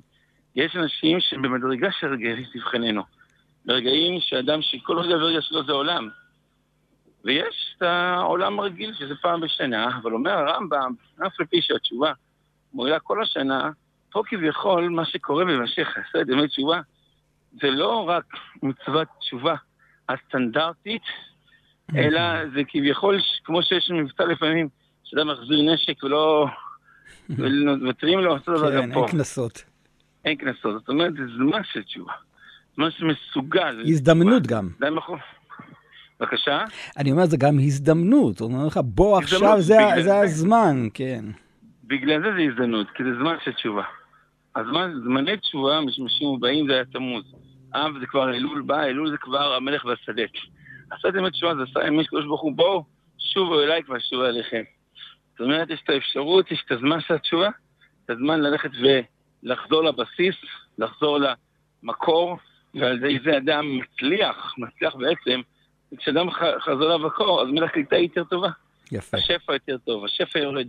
יש 0.55 0.75
אנשים 0.75 1.19
שבמדרגה 1.19 1.89
של 1.99 2.07
רגעים 2.07 2.45
תבחננו. 2.53 3.03
ברגעים 3.65 4.19
שאדם 4.21 4.61
שכל 4.61 4.99
רגע 4.99 5.15
ורגע 5.15 5.41
שלו 5.41 5.65
זה 5.65 5.71
עולם. 5.71 6.09
ויש 7.25 7.75
את 7.77 7.81
העולם 7.81 8.59
הרגיל, 8.59 8.93
שזה 8.93 9.13
פעם 9.21 9.41
בשנה, 9.41 9.97
אבל 10.01 10.13
אומר 10.13 10.31
הרמב"ם, 10.31 10.93
אף 11.27 11.39
על 11.39 11.45
פי 11.45 11.61
שהתשובה 11.61 12.11
מועילה 12.73 12.99
כל 12.99 13.23
השנה, 13.23 13.69
פה 14.11 14.21
כביכול 14.25 14.89
מה 14.89 15.05
שקורה 15.05 15.45
במשך 15.45 15.87
חסד 15.87 16.29
ימי 16.29 16.47
תשובה, 16.47 16.81
זה 17.61 17.69
לא 17.69 18.09
רק 18.09 18.25
מצוות 18.63 19.07
תשובה 19.19 19.55
הסטנדרטית, 20.09 21.01
אלא 21.95 22.21
זה 22.53 22.61
כביכול, 22.67 23.19
כמו 23.43 23.63
שיש 23.63 23.91
מבצע 23.91 24.25
לפעמים, 24.25 24.69
שאדם 25.03 25.27
מחזיר 25.27 25.61
נשק 25.73 26.03
ולא... 26.03 26.47
ומוותרים 27.29 28.19
לו, 28.19 28.33
אותו 28.33 28.57
דבר 28.57 28.75
גם 28.75 28.87
פה. 28.87 28.93
כן, 28.93 28.99
אין 28.99 29.11
קנסות. 29.11 29.63
אין 30.25 30.35
קנסות, 30.35 30.79
זאת 30.79 30.89
אומרת, 30.89 31.13
זה 31.13 31.23
זמן 31.37 31.61
של 31.63 31.83
תשובה. 31.83 32.13
זמן 32.75 32.91
שמסוגל. 32.91 33.83
הזדמנות 33.85 34.47
גם. 34.47 34.69
בבקשה? 36.19 36.63
אני 36.97 37.11
אומר, 37.11 37.25
זה 37.25 37.37
גם 37.37 37.59
הזדמנות. 37.59 38.39
הוא 38.39 38.51
אומר 38.51 38.67
לך, 38.67 38.79
בוא 38.83 39.17
עכשיו, 39.17 39.61
זה, 39.61 40.17
הזמן, 40.17 40.87
כן. 40.93 41.25
בגלל 41.83 42.21
זה 42.21 42.27
זה 42.35 42.41
הזדמנות, 42.41 42.87
כי 42.89 43.03
זה 43.03 43.09
זמן 43.19 43.35
של 43.43 43.51
תשובה. 43.51 43.83
הזמן, 44.55 44.93
זמני 45.03 45.37
תשובה, 45.37 45.81
משמשים 45.81 46.27
ובאים, 46.27 46.67
זה 46.67 46.73
היה 46.73 46.85
תמוז. 46.85 47.23
אב 47.73 47.99
זה 47.99 48.05
כבר 48.05 48.35
אלול 48.35 48.61
בא, 48.61 48.83
אלול 48.83 49.11
זה 49.11 49.17
כבר 49.17 49.53
המלך 49.53 49.85
והשדה. 49.85 50.23
עשה 50.91 51.07
ימי 51.17 51.31
תשובה, 51.31 51.55
זה 51.55 51.61
עשה 51.63 51.87
ימי 51.87 52.03
שקדוש 52.03 52.25
ברוך 52.25 52.41
הוא, 52.41 52.53
בואו, 52.55 52.83
שובו 53.17 53.61
אליי 53.61 53.83
כבר 53.83 53.99
שובו 53.99 54.25
אליכם. 54.25 54.63
זאת 55.31 55.41
אומרת, 55.41 55.69
יש 55.69 55.81
את 55.83 55.89
האפשרות, 55.89 56.51
יש 56.51 56.63
את 56.65 56.71
הזמן 56.71 57.01
של 57.01 57.13
התשובה, 57.13 57.49
את 58.05 58.09
הזמן 58.09 58.39
ללכת 58.39 58.69
לחזור 59.43 59.83
לבסיס, 59.83 60.35
לחזור 60.77 61.17
למקור, 61.83 62.37
ועל 62.73 62.99
זה 62.99 63.07
זה 63.23 63.37
אדם 63.37 63.77
מצליח, 63.77 64.53
מצליח 64.57 64.95
בעצם, 64.95 65.41
כשאדם 65.97 66.31
חזר 66.59 66.97
למקור, 66.97 67.41
אז 67.41 67.47
מלך 67.47 67.71
קליטה 67.71 67.95
היא 67.95 68.03
יותר 68.03 68.23
טובה. 68.23 68.49
יפה. 68.91 69.17
השפע 69.17 69.53
יותר 69.53 69.77
טוב, 69.77 70.05
השפע 70.05 70.39
יורד. 70.39 70.67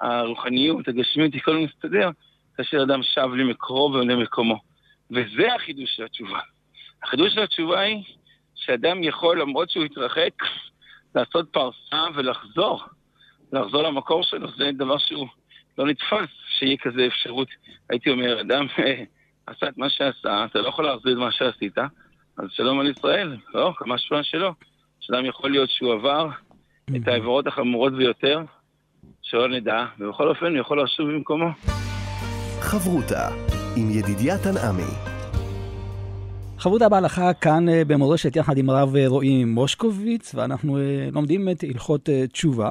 הרוחניות, 0.00 0.88
הגשמיות, 0.88 1.34
הכל 1.34 1.56
מסתדר, 1.56 2.10
כאשר 2.56 2.82
אדם 2.82 3.02
שב 3.02 3.28
למקורו 3.36 3.92
ולמקומו. 3.92 4.60
וזה 5.10 5.54
החידוש 5.54 5.96
של 5.96 6.04
התשובה. 6.04 6.38
החידוש 7.02 7.34
של 7.34 7.42
התשובה 7.42 7.80
היא 7.80 8.02
שאדם 8.54 9.04
יכול, 9.04 9.40
למרות 9.40 9.70
שהוא 9.70 9.84
התרחק, 9.84 10.32
לעשות 11.14 11.48
פרסה 11.50 12.06
ולחזור. 12.14 12.84
לחזור 13.52 13.82
למקור 13.82 14.22
שלו, 14.22 14.48
זה 14.56 14.70
דבר 14.72 14.98
שהוא 14.98 15.26
לא 15.80 15.86
נתפס, 15.86 16.28
שיהיה 16.58 16.76
כזה 16.76 17.06
אפשרות. 17.06 17.48
הייתי 17.90 18.10
אומר, 18.10 18.40
אדם 18.40 18.66
עשה 19.46 19.68
את 19.68 19.78
מה 19.78 19.90
שעשה, 19.90 20.44
אתה 20.44 20.60
לא 20.60 20.68
יכול 20.68 20.84
להחזיר 20.84 21.12
את 21.12 21.18
מה 21.18 21.32
שעשית, 21.32 21.78
אז 22.38 22.44
שלום 22.50 22.80
על 22.80 22.90
ישראל, 22.90 23.36
לא, 23.54 23.72
כמה 23.76 23.98
שפעה 23.98 24.22
שלו. 24.22 24.54
שאדם 25.00 25.24
יכול 25.24 25.50
להיות 25.50 25.70
שהוא 25.70 25.92
עבר 25.92 26.28
את 26.96 27.08
העבירות 27.08 27.46
החמורות 27.46 27.92
ביותר, 27.92 28.42
שלא 29.22 29.48
נדע, 29.48 29.86
ובכל 29.98 30.28
אופן 30.28 30.46
הוא 30.46 30.58
יכול 30.58 30.82
לשוב 30.82 31.10
במקומו. 31.10 31.48
חברותה 32.60 33.28
עם 33.76 33.90
ידידיה 33.90 34.34
תנעמי. 34.38 35.19
חברותה 36.60 36.88
בהלכה 36.88 37.32
כאן 37.32 37.68
אה, 37.68 37.84
במורשת 37.84 38.36
יחד 38.36 38.58
עם 38.58 38.70
הרב 38.70 38.96
אה, 38.96 39.08
רועי 39.08 39.44
מושקוביץ, 39.44 40.34
ואנחנו 40.34 40.78
אה, 40.78 40.82
לומדים 41.12 41.48
את 41.48 41.64
הלכות 41.68 42.08
תשובה. 42.32 42.70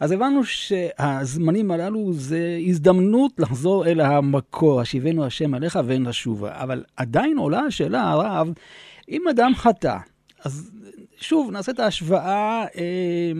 אז 0.00 0.12
הבנו 0.12 0.44
שהזמנים 0.44 1.70
הללו 1.70 2.12
זה 2.12 2.58
הזדמנות 2.66 3.32
לחזור 3.38 3.86
אל 3.86 4.00
המקור, 4.00 4.80
השיבנו 4.80 5.24
השם 5.24 5.54
עליך 5.54 5.78
ונשובה. 5.86 6.50
אבל 6.54 6.84
עדיין 6.96 7.38
עולה 7.38 7.60
השאלה, 7.60 8.10
הרב, 8.10 8.48
אם 9.08 9.28
אדם 9.28 9.52
חטא, 9.54 9.96
אז 10.44 10.70
שוב, 11.20 11.50
נעשה 11.50 11.72
את 11.72 11.80
ההשוואה 11.80 12.64
אה, 12.76 13.32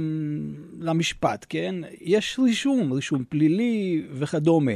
למשפט, 0.81 1.47
כן? 1.49 1.75
יש 2.01 2.39
רישום, 2.39 2.93
רישום 2.93 3.25
פלילי 3.29 4.03
וכדומה. 4.13 4.73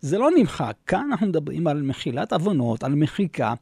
זה 0.00 0.18
לא 0.18 0.30
נמחק. 0.36 0.74
כאן 0.86 1.08
אנחנו 1.10 1.26
מדברים 1.26 1.66
על 1.66 1.82
מחילת 1.82 2.32
עוונות, 2.32 2.84
על 2.84 2.94
מחיקה. 2.94 3.54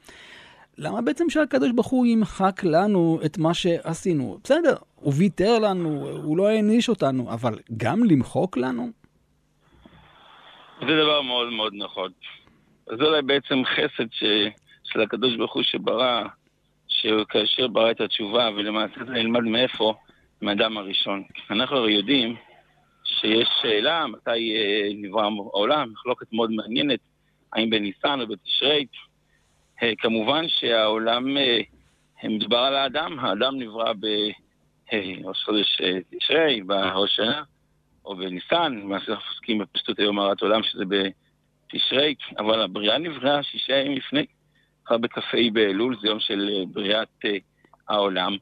למה 0.83 1.01
בעצם 1.03 1.31
שהקדוש 1.31 1.71
ברוך 1.75 1.87
הוא 1.87 2.07
ימחק 2.07 2.65
לנו 2.65 3.21
את 3.27 3.39
מה 3.39 3.55
שעשינו? 3.55 4.39
בסדר, 4.45 4.75
הוא 4.95 5.13
ויתר 5.19 5.59
לנו, 5.59 6.09
הוא 6.09 6.37
לא 6.37 6.49
העניש 6.49 6.89
אותנו, 6.89 7.33
אבל 7.33 7.59
גם 7.77 8.05
למחוק 8.05 8.57
לנו? 8.57 8.91
זה 10.81 10.97
דבר 11.03 11.23
מאוד 11.23 11.53
מאוד 11.53 11.73
נכון. 11.77 12.11
זה 12.87 13.05
אולי 13.05 13.23
בעצם 13.23 13.63
חסד 13.65 14.13
ש... 14.13 14.25
של 14.85 15.01
הקדוש 15.01 15.37
ברוך 15.37 15.55
הוא 15.55 15.63
שברא 15.63 16.23
שכאשר 16.89 17.69
ברא 17.69 17.91
את 17.91 18.01
התשובה, 18.01 18.51
ולמעשה 18.57 19.05
זה 19.05 19.13
נלמד 19.13 19.41
מאיפה? 19.41 19.95
מהאדם 20.43 20.79
הראשון. 20.79 21.23
אנחנו 21.51 21.77
הרי 21.77 21.93
יודעים 21.93 22.37
שיש 23.05 23.49
שאלה 23.63 24.07
מתי 24.07 24.57
אה, 24.57 24.89
נברא 24.95 25.23
העולם, 25.23 25.93
מחלוקת 25.93 26.33
מאוד 26.33 26.51
מעניינת, 26.51 27.01
האם 27.53 27.71
בניסן 27.71 28.21
או 28.21 28.27
בתשרי. 28.27 28.87
אה, 29.83 29.93
כמובן 29.99 30.49
שהעולם, 30.49 31.37
אה, 31.37 31.61
מדובר 32.25 32.59
על 32.59 32.77
האדם, 32.77 33.19
האדם 33.19 33.59
נברא 33.59 33.93
בראש 33.93 35.45
חודש 35.45 35.81
תשרי, 36.11 36.63
בראש 36.63 37.17
שנה, 37.17 37.43
או 38.05 38.17
בניסן, 38.17 38.81
למעשה 38.83 39.13
אנחנו 39.13 39.31
עוסקים 39.31 39.59
בפשטות 39.59 39.99
היום 39.99 40.19
הרת 40.19 40.43
עולם 40.43 40.63
שזה 40.63 40.85
בתשרי, 40.85 42.15
אבל 42.39 42.63
הבריאה 42.63 42.99
נבראה 42.99 43.43
שישה 43.43 43.73
ימים 43.73 43.97
לפני. 43.97 44.27
מחר 44.91 44.99
בכ"ה 44.99 45.39
באלול, 45.53 45.97
זה 46.01 46.09
יום 46.09 46.21
של 46.21 46.51
אה, 46.53 46.65
בריאת 46.73 47.09
אה, 47.25 47.37
העולם. 47.89 48.37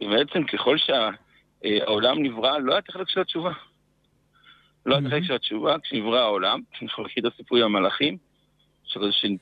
ובעצם 0.00 0.44
ככל 0.44 0.76
שהעולם 0.78 2.22
נברא, 2.22 2.58
לא 2.58 2.72
היה 2.72 2.78
את 2.78 2.88
החלק 2.88 3.08
של 3.08 3.20
התשובה. 3.20 3.52
לא 4.86 4.94
היה 4.94 5.00
את 5.00 5.06
החלק 5.06 5.24
של 5.24 5.34
התשובה 5.34 5.78
כשנברא 5.78 6.18
העולם, 6.18 6.60
אנחנו 6.82 7.04
את 7.18 7.24
הסיפור 7.24 7.58
עם 7.58 7.64
המלאכים, 7.64 8.16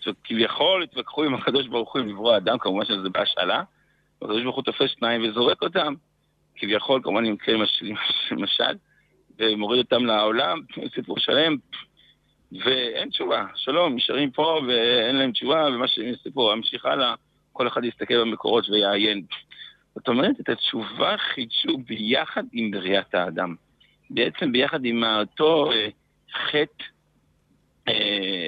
שכביכול 0.00 0.82
התווכחו 0.82 1.24
עם 1.24 1.34
הקדוש 1.34 1.66
ברוך 1.66 1.92
הוא 1.92 2.02
עם 2.02 2.08
לברוא 2.08 2.36
אדם, 2.36 2.58
כמובן 2.58 2.84
שזה 2.84 3.08
בהשאלה, 3.08 3.62
והקדוש 4.22 4.42
ברוך 4.42 4.56
הוא 4.56 4.64
תופס 4.64 4.90
שניים 4.90 5.22
וזורק 5.24 5.62
אותם, 5.62 5.94
כביכול, 6.56 7.00
כמובן 7.02 7.24
עם 7.24 7.32
מקרה 7.32 7.56
משל, 8.36 8.76
ומוריד 9.38 9.78
אותם 9.78 10.04
לעולם, 10.04 10.60
סיפור 10.94 11.18
שלם, 11.18 11.56
ואין 12.52 13.08
תשובה. 13.08 13.46
שלום, 13.54 13.94
נשארים 13.94 14.30
פה 14.30 14.60
ואין 14.68 15.16
להם 15.16 15.32
תשובה, 15.32 15.68
ומה 15.72 15.88
שהם 15.88 16.14
סיפור 16.22 16.54
ממשיך 16.54 16.86
הלאה, 16.86 17.14
כל 17.52 17.68
אחד 17.68 17.84
יסתכל 17.84 18.20
במקורות 18.20 18.68
ויעיין. 18.68 19.22
זאת 19.94 20.08
אומרת, 20.08 20.40
את 20.40 20.48
התשובה 20.48 21.16
חידשו 21.18 21.78
ביחד 21.78 22.44
עם 22.52 22.70
בריאת 22.70 23.14
האדם. 23.14 23.54
בעצם 24.10 24.52
ביחד 24.52 24.84
עם 24.84 25.04
אותו 25.04 25.72
אה, 25.72 25.88
חטא 26.32 26.84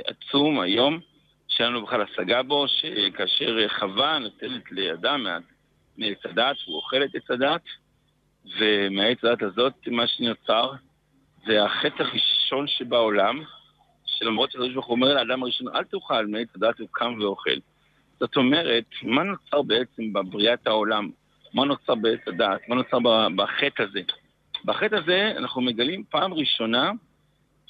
עצום 0.05 0.61
היום, 0.61 1.01
שאין 1.49 1.69
לנו 1.69 1.87
בכלל 1.87 2.03
השגה 2.03 2.43
בו, 2.43 2.67
שכאשר 2.69 3.69
חווה 3.69 4.19
נוטלת 4.19 4.73
לאדם 4.73 5.27
מעץ 5.99 6.19
הדת, 6.25 6.57
הוא 6.67 6.77
אוכל 6.77 7.05
את 7.05 7.15
עץ 7.15 7.31
הדת, 7.31 7.63
ומהעץ 8.59 9.25
הדת 9.25 9.43
הזאת 9.43 9.75
מה 9.87 10.07
שנוצר 10.07 10.73
זה 11.47 11.65
החטא 11.65 12.03
הראשון 12.03 12.67
שבעולם, 12.67 13.43
שלמרות 14.07 14.51
שהקדוש 14.51 14.73
ברוך 14.73 14.87
הוא 14.87 14.95
אומר 14.95 15.15
לאדם 15.15 15.43
הראשון, 15.43 15.69
אל 15.69 15.85
תאכל 15.85 16.27
מעץ 16.27 16.49
הדת, 16.57 16.81
הוא 16.81 16.89
קם 16.93 17.15
ואוכל. 17.21 17.57
זאת 18.21 18.37
אומרת, 18.37 18.85
מה 19.03 19.23
נוצר 19.23 19.63
בעצם 19.63 20.13
בבריאת 20.13 20.67
העולם? 20.67 21.11
מה 21.55 21.65
נוצר 21.65 21.95
בעץ 21.95 22.21
הדת? 22.27 22.69
מה 22.69 22.77
נוצר 22.77 22.99
בחטא 23.37 23.83
הזה? 23.83 24.01
בחטא 24.65 24.95
הזה 24.95 25.33
אנחנו 25.37 25.61
מגלים 25.61 26.05
פעם 26.11 26.35
ראשונה 26.35 26.93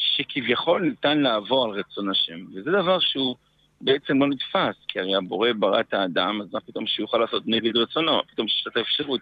שכביכול 0.00 0.82
ניתן 0.82 1.18
לעבור 1.18 1.64
על 1.64 1.70
רצון 1.70 2.10
השם. 2.10 2.38
וזה 2.54 2.70
דבר 2.70 2.98
שהוא 3.00 3.36
בעצם 3.80 4.20
לא 4.20 4.28
נתפס, 4.28 4.76
כי 4.88 5.00
הרי 5.00 5.16
הבורא 5.16 5.48
ברא 5.58 5.80
את 5.80 5.94
האדם, 5.94 6.40
אז 6.42 6.54
מה 6.54 6.60
פתאום 6.60 6.86
שהוא 6.86 7.04
יוכל 7.04 7.18
לעשות 7.18 7.42
נגד 7.46 7.76
רצונו? 7.76 8.20
פתאום 8.32 8.48
שיש 8.48 8.66
את 8.72 8.76
האפשרות. 8.76 9.20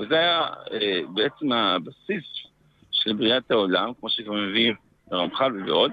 וזה 0.00 0.14
היה 0.14 0.40
אה, 0.72 1.00
בעצם 1.14 1.52
הבסיס 1.52 2.24
של 2.92 3.12
בריאת 3.12 3.50
העולם, 3.50 3.92
כמו 4.00 4.10
שכבר 4.10 4.34
מביא 4.34 4.72
הרמח"ל 5.10 5.62
ועוד, 5.66 5.90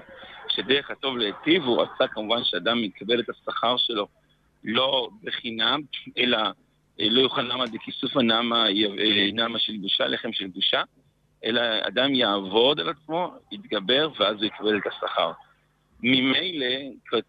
שדרך 0.48 0.90
הטוב 0.90 1.16
להיטיב, 1.16 1.64
הוא 1.64 1.82
רצה 1.82 2.08
כמובן 2.08 2.44
שאדם 2.44 2.84
יקבל 2.84 3.20
את 3.20 3.28
השכר 3.28 3.76
שלו 3.76 4.06
לא 4.64 5.08
בחינם, 5.22 5.80
אלא 6.18 6.38
אה, 7.00 7.06
לא 7.10 7.20
יאכל 7.20 7.42
נמה 7.42 7.66
דכיסופא 7.66 8.18
נמה, 8.18 8.66
אה, 8.66 9.30
נמה 9.32 9.58
של 9.58 9.76
בושה, 9.80 10.06
לחם 10.06 10.32
של 10.32 10.46
בושה, 10.46 10.82
אלא 11.44 11.62
אדם 11.88 12.14
יעבוד 12.14 12.80
על 12.80 12.88
עצמו, 12.88 13.34
יתגבר, 13.52 14.10
ואז 14.18 14.36
הוא 14.36 14.44
יקבל 14.44 14.78
את 14.78 14.86
השכר. 14.86 15.32
ממילא, 16.02 16.66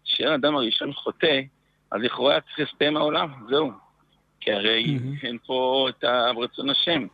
כשהאדם 0.04 0.56
הראשון 0.56 0.92
חוטא, 0.92 1.40
אז 1.90 2.02
לכאורה 2.02 2.32
היה 2.32 2.40
צריך 2.40 2.58
להסתיים 2.58 2.96
העולם, 2.96 3.32
זהו. 3.48 3.70
כי 4.40 4.52
הרי 4.52 4.84
mm-hmm. 4.84 5.26
אין 5.26 5.38
פה 5.46 5.86
את 5.88 6.04
רצון 6.36 6.70
השם, 6.70 7.06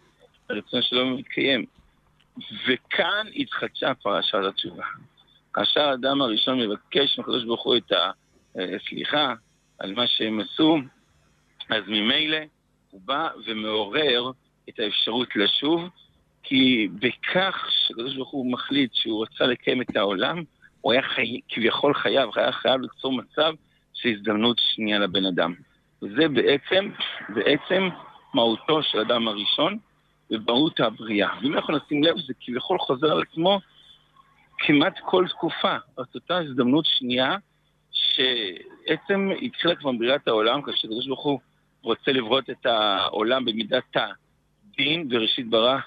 הרצון 0.50 0.83
שלו 0.83 1.07
מתקיים. 1.07 1.64
וכאן 2.66 3.26
התחדשה 3.37 3.95
פרשת 3.95 4.38
התשובה. 4.49 4.85
כאשר 5.54 5.80
האדם 5.80 6.23
הראשון 6.23 6.61
מבקש 6.61 7.19
מהקדוש 7.19 7.45
ברוך 7.45 7.62
הוא 7.62 7.76
את 7.76 7.92
הסליחה 8.54 9.35
על 9.78 9.95
מה 9.95 10.07
שהם 10.07 10.40
עשו, 10.40 10.78
אז 11.71 11.83
ממילא 11.87 12.38
הוא 12.90 13.00
בא 13.04 13.28
ומעורר 13.47 14.30
את 14.69 14.78
האפשרות 14.78 15.37
לשוב, 15.37 15.88
כי 16.43 16.89
בכך 16.99 17.69
שהקדוש 17.71 18.17
ברוך 18.17 18.31
הוא 18.31 18.53
מחליט 18.53 18.95
שהוא 18.95 19.23
רצה 19.23 19.45
לקיים 19.47 19.83
את 19.83 19.97
העולם, 19.97 20.43
הוא 20.81 20.93
היה 20.93 21.03
חי... 21.03 21.41
כביכול 21.49 21.95
חייב, 21.95 22.31
היה 22.37 22.53
חייב 22.53 22.81
ליצור 22.81 23.13
מצב 23.13 23.53
של 23.95 24.09
הזדמנות 24.09 24.59
שנייה 24.59 24.99
לבן 24.99 25.25
אדם. 25.25 25.55
וזה 26.03 26.29
בעצם, 26.29 26.91
בעצם 27.29 27.89
מהותו 28.35 28.83
של 28.83 28.99
האדם 28.99 29.29
הראשון 29.29 29.79
ומהות 30.31 30.81
הבריאה. 30.81 31.31
ואם 31.43 31.55
אנחנו 31.55 31.77
נשים 31.77 32.05
לב, 32.05 32.17
זה 32.27 32.33
כביכול 32.41 32.79
חוזר 32.79 33.13
על 33.13 33.23
עצמו 33.23 33.61
כמעט 34.59 34.95
כל 35.05 35.25
תקופה. 35.29 35.77
זאת 35.97 36.15
אותה 36.15 36.39
הזדמנות 36.39 36.87
שנייה, 36.87 37.37
שעצם 37.93 39.31
התחילה 39.43 39.75
כבר 39.75 39.93
בריאת 39.93 40.29
העולם, 40.29 40.63
כאשר 40.63 40.89
הקדוש 40.89 41.07
ברוך 41.07 41.25
הוא 41.25 41.41
רוצה 41.83 42.13
לברות 42.13 42.51
את 42.51 42.67
העולם 42.67 43.45
במידת 43.45 43.97
הדין, 43.97 45.09
וראשית 45.11 45.51
ברא 45.51 45.79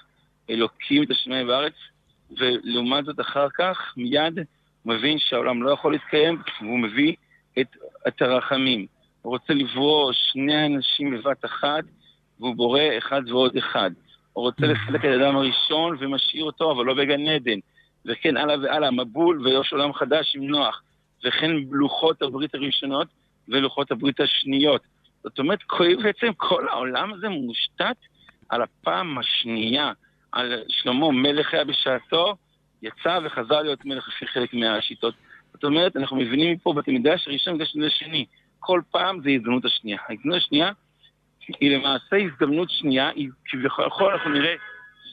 אלוקים 0.50 1.02
את 1.02 1.10
השמיים 1.10 1.48
והארץ, 1.48 1.74
ולעומת 2.38 3.04
זאת 3.04 3.20
אחר 3.20 3.46
כך 3.58 3.92
מיד 3.96 4.38
הוא 4.82 4.94
מבין 4.94 5.18
שהעולם 5.18 5.62
לא 5.62 5.70
יכול 5.70 5.92
להתקיים, 5.92 6.42
והוא 6.60 6.78
מביא 6.78 7.14
את, 7.60 7.76
את 8.08 8.22
הרחמים. 8.22 8.86
הוא 9.22 9.30
רוצה 9.30 9.54
לברוא 9.54 10.12
שני 10.12 10.66
אנשים 10.66 11.10
בבת 11.10 11.44
אחת, 11.44 11.84
והוא 12.40 12.56
בורא 12.56 12.80
אחד 12.98 13.22
ועוד 13.28 13.56
אחד. 13.56 13.90
הוא 14.32 14.44
רוצה 14.44 14.66
לחלק 14.66 15.00
את 15.00 15.04
האדם 15.04 15.36
הראשון 15.36 15.96
ומשאיר 16.00 16.44
אותו, 16.44 16.72
אבל 16.72 16.84
לא 16.84 16.94
בגן 16.94 17.28
עדן. 17.28 17.58
וכן 18.06 18.36
הלאה 18.36 18.56
והלאה, 18.62 18.90
מבול 18.90 19.46
ויש 19.46 19.72
עולם 19.72 19.92
חדש 19.92 20.36
עם 20.36 20.46
נוח. 20.46 20.82
וכן 21.24 21.50
לוחות 21.70 22.22
הברית 22.22 22.54
הראשונות 22.54 23.08
ולוחות 23.48 23.90
הברית 23.90 24.20
השניות. 24.20 24.82
זאת 25.22 25.38
אומרת, 25.38 25.58
בעצם 26.02 26.32
כל 26.36 26.68
העולם 26.68 27.12
הזה 27.12 27.28
מושתת 27.28 27.96
על 28.48 28.62
הפעם 28.62 29.18
השנייה, 29.18 29.92
שלמה 30.68 31.10
מלך 31.10 31.54
היה 31.54 31.64
בשעתו, 31.64 32.34
יצא 32.82 33.18
וחזר 33.24 33.62
להיות 33.62 33.84
מלך 33.84 34.08
לפי 34.08 34.26
חלק 34.26 34.54
מהשיטות. 34.54 35.14
זאת 35.52 35.64
אומרת, 35.64 35.96
אנחנו 35.96 36.16
מבינים 36.16 36.52
מפה 36.52 36.72
בית 36.72 36.88
המקדש 36.88 37.28
הראשון 37.28 37.54
ומקדש 37.54 37.76
השני. 37.86 38.26
כל 38.58 38.80
פעם 38.90 39.20
זה 39.22 39.30
הזדמנות 39.30 39.64
השנייה. 39.64 39.98
ההזדמנות 40.08 40.36
השנייה 40.42 40.70
היא 41.60 41.76
למעשה 41.76 42.16
הזדמנות 42.16 42.70
שנייה, 42.70 43.08
היא 43.08 43.28
כביכול 43.44 44.12
אנחנו 44.12 44.30
נראה 44.30 44.54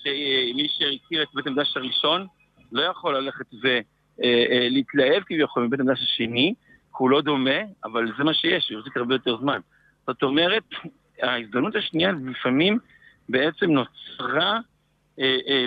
שמי 0.03 0.67
שהכיר 0.69 1.23
את 1.23 1.27
בית 1.33 1.47
המקדש 1.47 1.77
הראשון 1.77 2.27
לא 2.71 2.81
יכול 2.81 3.17
ללכת 3.17 3.45
ולהתלהב 3.53 5.11
אה, 5.11 5.17
אה, 5.17 5.23
כביכול 5.27 5.63
מבית 5.63 5.79
המקדש 5.79 5.99
השני, 6.03 6.53
כי 6.57 6.97
הוא 6.97 7.09
לא 7.09 7.21
דומה, 7.21 7.59
אבל 7.83 8.11
זה 8.17 8.23
מה 8.23 8.33
שיש, 8.33 8.69
הוא 8.69 8.79
יחזיק 8.79 8.97
הרבה 8.97 9.15
יותר 9.15 9.37
זמן. 9.37 9.59
זאת 10.07 10.23
אומרת, 10.23 10.63
ההזדמנות 11.21 11.75
השנייה 11.75 12.11
לפעמים 12.25 12.79
בעצם 13.29 13.65
נוצרה 13.65 14.59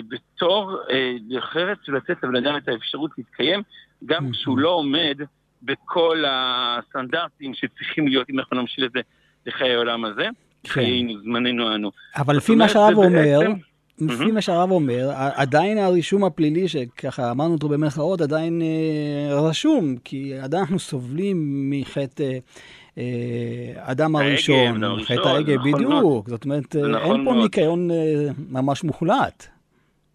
בתור 0.09 0.77
אה, 0.89 1.39
אחרת 1.39 1.77
לתת 1.87 2.23
לבן 2.23 2.35
אדם 2.35 2.57
את 2.57 2.67
האפשרות 2.67 3.11
להתקיים, 3.17 3.61
גם 4.05 4.31
כשהוא 4.31 4.57
לא 4.57 4.69
עומד 4.69 5.17
בכל 5.63 6.23
הסטנדרטים 6.27 7.53
שצריכים 7.53 8.07
להיות, 8.07 8.29
אם 8.29 8.39
אנחנו 8.39 8.61
נמשיל 8.61 8.85
את 8.85 8.91
זה 8.91 8.99
לחיי 9.45 9.73
העולם 9.73 10.05
הזה, 10.05 10.27
כן. 10.63 10.69
חיינו, 10.69 11.21
זמננו 11.21 11.75
אנו. 11.75 11.91
אבל 12.15 12.37
לפי 12.37 12.55
מה 12.55 12.69
שהרב 12.69 12.97
אומר, 12.97 13.39
לפי 14.01 14.31
מה 14.31 14.41
שהרב 14.41 14.71
אומר, 14.71 15.09
עדיין 15.35 15.77
הרישום 15.77 16.23
הפלילי, 16.23 16.67
שככה 16.67 17.31
אמרנו 17.31 17.53
אותו 17.53 17.69
במרכאות, 17.69 18.21
עדיין 18.21 18.61
רשום, 19.31 19.95
כי 20.03 20.33
עדיין 20.39 20.63
אנחנו 20.63 20.79
סובלים 20.79 21.69
מחטא 21.69 22.37
אדם 23.77 24.15
הראשון, 24.15 25.03
חטא 25.03 25.27
העגל, 25.27 25.55
נכון 25.55 25.71
בדיוק. 25.73 26.29
זאת 26.29 26.45
אומרת, 26.45 26.75
אין 26.75 27.25
פה 27.25 27.33
ניקיון 27.33 27.89
ממש 28.49 28.83
מוחלט. 28.83 29.47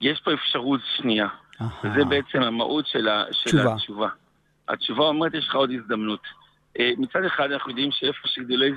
יש 0.00 0.20
פה 0.24 0.34
אפשרות 0.34 0.80
שנייה, 0.96 1.26
וזה 1.60 2.04
בעצם 2.04 2.42
המהות 2.42 2.86
של 2.86 3.08
התשובה. 3.68 4.08
התשובה 4.68 5.04
אומרת, 5.04 5.34
יש 5.34 5.48
לך 5.48 5.54
עוד 5.54 5.70
הזדמנות. 5.70 6.20
מצד 6.78 7.24
אחד 7.24 7.52
אנחנו 7.52 7.70
יודעים 7.70 7.90
שאיפה 7.92 8.28
שגדולי 8.28 8.70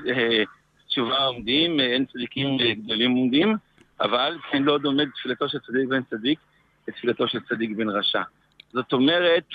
תשובה 0.87 1.25
עומדים, 1.25 1.79
אין 1.79 2.05
צדיקים 2.05 2.57
גדולים 2.83 3.11
עומדים, 3.11 3.55
אבל 4.01 4.37
כן 4.51 4.63
לא 4.63 4.77
דומה 4.77 5.03
תפילתו 5.19 5.49
של 5.49 5.59
צדיק 5.59 5.89
בן 5.89 6.03
צדיק 6.09 6.39
לתפילתו 6.87 7.27
של 7.27 7.39
צדיק 7.49 7.71
בן 7.77 7.89
רשע. 7.89 8.21
זאת 8.73 8.93
אומרת, 8.93 9.45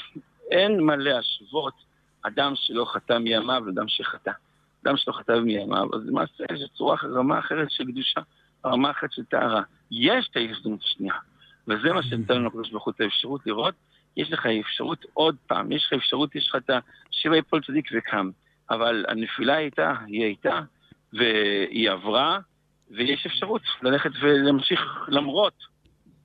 אין 0.51 0.81
מה 0.81 0.97
להשוות 0.97 1.88
אדם 2.23 2.53
שלא 2.57 2.85
חטא 2.85 3.19
מימיו 3.19 3.63
לאדם 3.67 3.89
שחטא. 3.89 4.31
אדם 4.85 4.97
שלא 4.97 5.13
חטא 5.13 5.33
מימיו, 5.33 5.89
אז 5.95 6.07
למעשה 6.07 6.45
יש 6.53 6.61
צורה, 6.75 6.97
רמה 7.03 7.39
אחרת 7.39 7.71
של 7.71 7.85
קדושה, 7.85 8.21
רמה 8.67 8.91
אחרת 8.91 9.13
של 9.13 9.25
טהרה. 9.25 9.63
יש 9.91 10.29
את 10.31 10.37
ההזדמנות 10.37 10.81
השנייה, 10.83 11.15
וזה 11.69 11.93
מה 11.93 12.03
שנתן 12.03 12.35
לנו 12.35 12.47
הקדוש 12.47 12.71
ברוך 12.71 12.85
הוא 12.85 12.93
את 12.97 13.01
האפשרות 13.01 13.47
לראות. 13.47 13.75
יש 14.17 14.33
לך 14.33 14.47
אפשרות 14.47 15.05
עוד 15.15 15.37
פעם, 15.47 15.73
יש 15.73 15.87
לך 15.87 15.93
אפשרות, 15.93 16.35
יש 16.35 16.49
לך 16.49 16.57
את 16.57 16.71
השבע 17.11 17.37
יפול 17.37 17.63
צדיק 17.63 17.89
וקם. 17.95 18.31
אבל 18.71 19.05
הנפילה 19.09 19.55
הייתה, 19.55 19.95
היא 20.07 20.25
הייתה, 20.25 20.61
והיא 21.13 21.91
עברה, 21.91 22.39
ויש 22.91 23.27
אפשרות 23.27 23.63
ללכת 23.83 24.11
ולהמשיך 24.21 24.81
למרות, 25.09 25.55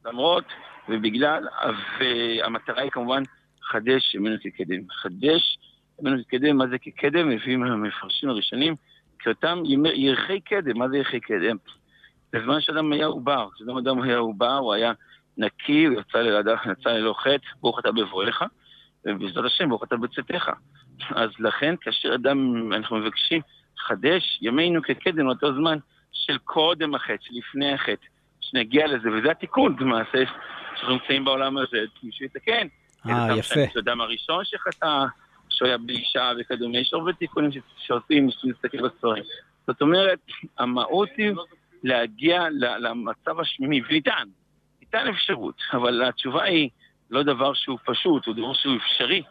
למרות, 0.05 0.43
ובגלל, 0.89 1.47
והמטרה 1.99 2.81
היא 2.81 2.91
כמובן 2.91 3.23
חדש 3.61 4.15
ממנו 4.15 4.35
כקדם. 4.43 4.81
חדש 4.91 5.57
ממנו 6.01 6.17
כקדם, 6.27 6.57
מה 6.57 6.67
זה 6.67 6.77
כקדם? 6.77 7.29
מביאים 7.29 7.63
המפרשים 7.63 8.29
הראשונים, 8.29 8.75
כאותם 9.19 9.61
ירחי 9.93 10.39
קדם, 10.39 10.77
מה 10.77 10.89
זה 10.89 10.97
ירחי 10.97 11.19
קדם? 11.19 11.57
בזמן 12.33 12.61
שאדם 12.61 12.93
היה 12.93 13.05
עובר, 13.05 13.47
כשאדם 13.55 13.77
אדם 13.77 14.01
היה 14.01 14.17
עובר, 14.17 14.57
הוא 14.57 14.73
היה 14.73 14.91
נקי, 15.37 15.85
הוא 15.85 15.99
יצא 15.99 16.17
ללעדה, 16.17 16.55
יצא 16.71 16.89
ללא 16.89 17.13
חטא, 17.17 17.47
ברוך 17.61 17.79
אתה 17.79 17.91
בבואך, 17.91 18.41
ובעזרת 19.05 19.45
השם 19.45 19.69
ברוך 19.69 19.83
אתה 19.83 19.95
בצאתך. 19.97 20.51
אז 21.09 21.29
לכן, 21.39 21.75
כאשר 21.81 22.15
אדם, 22.15 22.73
אנחנו 22.73 22.97
מבקשים, 22.97 23.41
חדש 23.87 24.39
ימינו 24.41 24.81
כקדם 24.81 25.27
לאותו 25.27 25.53
זמן 25.53 25.77
של 26.11 26.37
קודם 26.37 26.95
החטא, 26.95 27.17
שלפני 27.21 27.73
החטא, 27.73 28.05
שנגיע 28.41 28.87
לזה, 28.87 29.09
וזה 29.11 29.31
התיקון 29.31 29.75
למעשה, 29.79 30.23
שאנחנו 30.75 30.93
נמצאים 30.93 31.25
בעולם 31.25 31.57
הזה, 31.57 31.77
מישהו 32.03 32.25
יתקן. 32.25 32.67
אה, 33.09 33.37
יפה. 33.37 33.79
אדם 33.79 34.01
הראשון 34.01 34.45
שחטא, 34.45 35.05
שהוא 35.53 35.67
היה 35.67 35.77
באישה 35.77 36.31
וכדומה, 36.39 36.77
יש 36.77 36.93
הרבה 36.93 37.13
תיקונים 37.13 37.49
שעושים, 37.77 38.29
כשנסתכל 38.31 38.77
בספרים. 38.87 39.23
זאת 39.67 39.81
אומרת, 39.81 40.19
המהות 40.57 41.09
היא 41.17 41.31
להגיע 41.83 42.43
למצב 42.79 43.39
השמימי, 43.39 43.81
וניתן, 43.89 44.27
ניתן 44.81 45.07
אפשרות, 45.07 45.55
אבל 45.73 46.03
התשובה 46.03 46.43
היא 46.43 46.69
לא 47.11 47.23
דבר 47.23 47.53
שהוא 47.53 47.77
פשוט, 47.85 48.25
הוא 48.25 48.35
דבר 48.35 48.53
שהוא 48.53 48.75
אפשרי, 48.77 49.23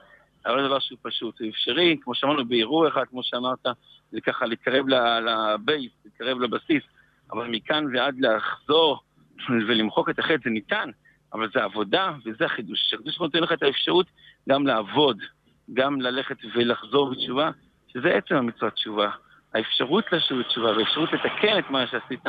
אבל 0.47 0.61
לא 0.61 0.67
דבר 0.67 0.79
שהוא 0.79 0.99
פשוט, 1.03 1.41
הוא 1.41 1.49
אפשרי, 1.49 1.97
כמו 2.01 2.15
שאמרנו 2.15 2.45
בערעור 2.45 2.89
אחד, 2.89 3.05
כמו 3.11 3.23
שאמרת, 3.23 3.67
זה 4.13 4.21
ככה 4.21 4.47
להתקרב 4.47 4.87
לבייס, 4.89 5.93
להתקרב 6.05 6.41
לבסיס, 6.41 6.83
אבל 7.33 7.47
מכאן 7.47 7.85
ועד 7.95 8.15
לחזור 8.21 9.01
ולמחוק 9.49 10.11
את 10.11 10.19
החטא 10.19 10.45
זה 10.45 10.51
ניתן, 10.51 10.91
אבל 11.33 11.49
זה 11.55 11.65
עבודה 11.65 12.13
וזה 12.25 12.45
החידוש. 12.45 12.95
החידוש 12.95 13.21
נותן 13.21 13.39
לך 13.39 13.53
את 13.53 13.63
האפשרות 13.63 14.07
גם 14.49 14.67
לעבוד, 14.67 15.19
גם 15.75 16.01
ללכת 16.01 16.37
ולחזור 16.55 17.11
בתשובה, 17.11 17.51
שזה 17.89 18.09
עצם 18.09 18.35
המצוות 18.35 18.73
תשובה. 18.73 19.11
האפשרות 19.55 20.05
לשוב 20.13 20.39
בתשובה 20.39 20.77
והאפשרות 20.77 21.09
לתקן 21.13 21.59
את 21.59 21.71
מה 21.71 21.87
שעשית, 21.87 22.25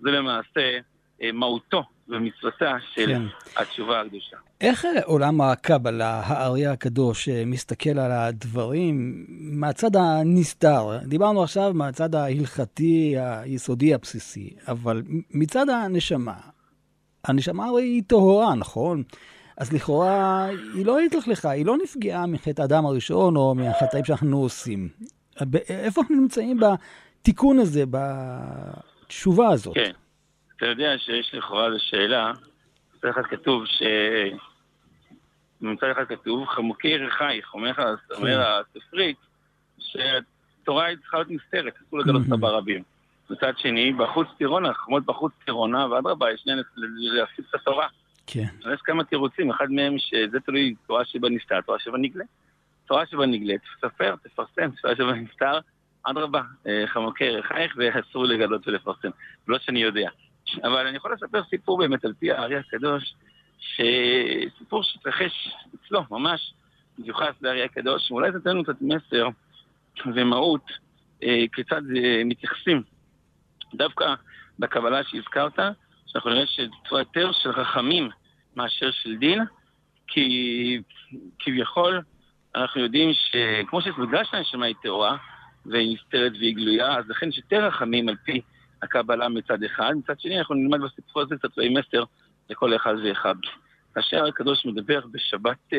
זה 0.00 0.10
למעשה 0.10 0.78
אה, 1.22 1.32
מהותו 1.32 1.82
ומצוותה 2.08 2.76
של 2.94 3.06
כן. 3.06 3.22
התשובה 3.56 4.00
הקדושה. 4.00 4.36
איך 4.60 4.86
עולם 5.04 5.40
הקבלה, 5.40 6.20
האריה 6.24 6.72
הקדוש, 6.72 7.28
אה, 7.28 7.42
מסתכל 7.46 7.98
על 7.98 8.12
הדברים 8.12 9.26
מהצד 9.28 9.96
הנסתר? 9.96 10.98
דיברנו 11.04 11.42
עכשיו 11.42 11.72
מהצד 11.74 12.14
ההלכתי, 12.14 13.14
היסודי, 13.18 13.94
הבסיסי, 13.94 14.50
אבל 14.68 15.02
מצד 15.30 15.68
הנשמה, 15.68 16.34
הנשמה 17.24 17.66
הרי 17.66 17.82
היא 17.82 18.02
טהורה, 18.06 18.54
נכון? 18.54 19.02
אז 19.56 19.72
לכאורה 19.72 20.44
היא 20.74 20.86
לא 20.86 21.00
התלכלכה, 21.00 21.50
היא 21.50 21.66
לא 21.66 21.76
נפגעה 21.82 22.26
מחטא 22.26 22.62
האדם 22.62 22.86
הראשון 22.86 23.36
או 23.36 23.54
מהחטאים 23.54 24.04
שאנחנו 24.04 24.38
עושים. 24.38 24.88
איפה 25.68 26.00
אנחנו 26.00 26.16
נמצאים 26.16 26.60
בתיקון 26.60 27.58
הזה, 27.58 27.84
בתשובה 27.90 29.48
הזאת? 29.48 29.74
כן. 29.74 29.90
אתה 30.56 30.66
יודע 30.66 30.98
שיש 30.98 31.34
לכאורה 31.34 31.70
זו 31.70 31.76
שאלה, 31.78 32.32
מצד 32.96 33.08
אחד 33.08 33.22
כתוב 33.22 33.66
ש... 33.66 33.82
מצד 35.60 35.86
אחד 35.92 36.04
כתוב, 36.08 36.46
חמוקי 36.46 36.88
ירחייך, 36.88 37.54
אומר, 37.54 37.72
אומר 38.10 38.44
כן. 38.44 38.76
הספרית, 38.76 39.16
שהתורה 39.78 40.84
היא 40.84 40.96
צריכה 40.96 41.16
להיות 41.16 41.30
נסתרת, 41.30 41.72
אסור 41.88 41.98
לגלות 41.98 42.22
אותה 42.24 42.36
ברבים. 42.36 42.82
מצד 43.30 43.52
שני, 43.58 43.92
בחוץ 43.92 44.28
טירונה, 44.38 44.70
החמות 44.70 45.06
בחוץ 45.06 45.32
טירונה, 45.44 45.86
ואדרבה, 45.86 46.32
יש 46.32 46.44
להפסיד 46.76 47.44
את 47.50 47.54
התורה. 47.54 47.86
כן. 48.26 48.72
יש 48.74 48.80
כמה 48.84 49.04
תירוצים, 49.04 49.50
אחד 49.50 49.70
מהם 49.70 49.98
שזה 49.98 50.40
תלוי 50.40 50.74
תורה 50.86 51.04
שבה 51.04 51.28
נסתר, 51.28 51.60
תורה 51.60 51.78
שבה 51.78 51.98
נגלה. 51.98 52.24
תורה 52.86 53.06
שבה 53.06 53.26
נגלה, 53.26 53.54
תספר, 53.58 54.14
תפרסם, 54.22 54.70
תורה 54.82 54.96
שבה 54.96 55.12
נסתר, 55.12 55.58
אדרבה, 56.02 56.42
אה, 56.66 56.84
חמוקי 56.86 57.24
ירחייך, 57.24 57.74
ואסור 57.76 58.24
לגלות 58.24 58.68
ולפרסם. 58.68 59.10
לא 59.48 59.58
שאני 59.58 59.82
יודע. 59.82 60.10
אבל 60.62 60.86
אני 60.86 60.96
יכול 60.96 61.12
לספר 61.12 61.42
סיפור 61.50 61.78
באמת 61.78 62.04
על 62.04 62.12
פי 62.18 62.32
הארי 62.32 62.56
הקדוש, 62.56 63.14
שסיפור 63.58 64.82
שהתרחש 64.82 65.54
אצלו, 65.74 66.02
ממש 66.10 66.54
מיוחס 66.98 67.34
לארי 67.40 67.62
הקדוש, 67.62 68.10
ואולי 68.10 68.32
זה 68.32 68.38
נותן 68.38 68.50
לנו 68.50 68.64
קצת 68.64 68.76
מסר 68.80 69.28
ומהות 70.06 70.64
אה, 71.22 71.44
כיצד 71.52 71.82
אה, 71.96 72.22
מתייחסים. 72.24 72.82
דווקא 73.74 74.14
בקבלה 74.58 75.04
שהזכרת, 75.04 75.58
שאנחנו 76.12 76.30
נראה 76.30 76.46
שצורה 76.46 77.00
יותר 77.00 77.32
של 77.32 77.52
חכמים 77.52 78.10
מאשר 78.56 78.90
של 78.90 79.16
דין, 79.16 79.40
כי 80.06 80.80
כביכול 81.38 82.00
אנחנו 82.54 82.80
יודעים 82.80 83.10
שכמו 83.14 83.82
שבגלל 83.82 84.24
שהנשמה 84.24 84.66
היא 84.66 84.74
טהורה, 84.82 85.16
והיא 85.66 85.94
נסתרת 85.94 86.32
והיא 86.32 86.56
גלויה, 86.56 86.98
אז 86.98 87.08
לכן 87.08 87.28
יש 87.28 87.38
יותר 87.38 87.66
רחמים 87.66 88.08
על 88.08 88.16
פי 88.24 88.40
הקבלה 88.82 89.28
מצד 89.28 89.62
אחד, 89.62 89.92
מצד 89.96 90.20
שני 90.20 90.38
אנחנו 90.38 90.54
נלמד 90.54 90.80
בסיפור 90.80 91.22
הזה 91.22 91.36
קצת 91.36 91.50
מסר 91.70 92.04
לכל 92.50 92.76
אחד 92.76 92.94
ואחד. 93.04 93.34
כאשר 93.94 94.24
הקדוש 94.24 94.66
מדבר 94.66 95.00
בשבת 95.12 95.72
uh, 95.74 95.76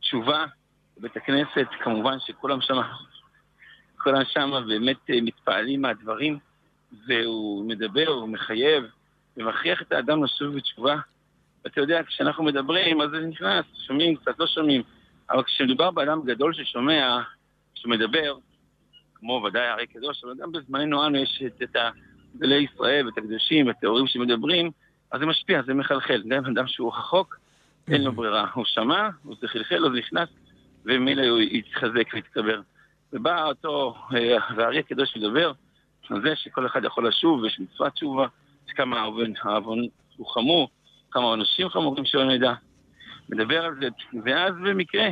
תשובה 0.00 0.44
בבית 0.98 1.16
הכנסת, 1.16 1.66
כמובן 1.80 2.16
שכולם 2.26 2.60
שם, 2.60 2.80
כולם 4.02 4.22
שם 4.24 4.50
באמת 4.68 4.96
uh, 4.96 5.12
מתפעלים 5.22 5.82
מהדברים, 5.82 6.38
והוא 7.06 7.68
מדבר, 7.68 8.08
הוא 8.08 8.28
מחייב, 8.28 8.84
ומכריח 9.36 9.82
את 9.82 9.92
האדם 9.92 10.24
לשוב 10.24 10.56
בתשובה. 10.56 10.96
ואתה 11.64 11.80
יודע, 11.80 12.02
כשאנחנו 12.02 12.44
מדברים, 12.44 13.00
אז 13.00 13.10
זה 13.10 13.20
נכנס, 13.20 13.64
שומעים 13.86 14.16
קצת, 14.16 14.38
לא 14.38 14.46
שומעים. 14.46 14.82
אבל 15.30 15.42
כשמדובר 15.42 15.90
באדם 15.90 16.22
גדול 16.24 16.54
ששומע, 16.54 17.20
שמדבר, 17.74 18.34
כמו 19.14 19.42
ודאי 19.46 19.66
הרי 19.66 19.86
קדוש, 19.86 20.24
אבל 20.24 20.34
גם 20.38 20.52
בזמננו 20.52 21.06
אנו 21.06 21.18
יש 21.18 21.42
את, 21.46 21.62
את 21.62 21.76
גדולי 22.36 22.68
ישראל 22.72 23.06
ואת 23.06 23.18
הקדושים 23.18 23.66
ואת 23.66 23.84
ההורים 23.84 24.06
שמדברים, 24.06 24.70
אז 25.12 25.20
זה 25.20 25.26
משפיע, 25.26 25.62
זה 25.62 25.74
מחלחל. 25.74 26.22
גם 26.28 26.44
אדם 26.44 26.66
שהוא 26.66 26.92
רחוק, 26.92 27.36
אין 27.88 28.04
לו 28.04 28.12
ברירה. 28.12 28.46
הוא 28.54 28.64
שמע, 28.64 29.08
הוא 29.22 29.36
זה 29.40 29.48
חלחל, 29.48 29.78
הוא 29.78 29.92
נכנס, 29.92 30.28
ומילא 30.84 31.22
הוא 31.22 31.40
יתחזק 31.40 32.14
ויתקבר. 32.14 32.60
ובא 33.12 33.44
אותו, 33.44 33.94
אה, 34.14 34.36
והארי 34.56 34.78
הקדוש 34.78 35.16
מדבר 35.16 35.52
על 36.10 36.22
זה 36.22 36.36
שכל 36.36 36.66
אחד 36.66 36.84
יכול 36.84 37.08
לשוב, 37.08 37.40
ויש 37.40 37.60
מצוות 37.60 37.92
תשובה, 37.92 38.26
שכמה 38.72 39.00
העוון 39.00 39.84
הוא 40.16 40.26
חמור, 40.26 40.68
כמה 41.10 41.24
עונשים 41.24 41.68
חמורים 41.68 42.04
שלא 42.04 42.24
נדע. 42.24 42.52
מדבר 43.28 43.64
על 43.64 43.74
זה, 43.80 43.88
ואז 44.24 44.54
במקרה 44.64 45.08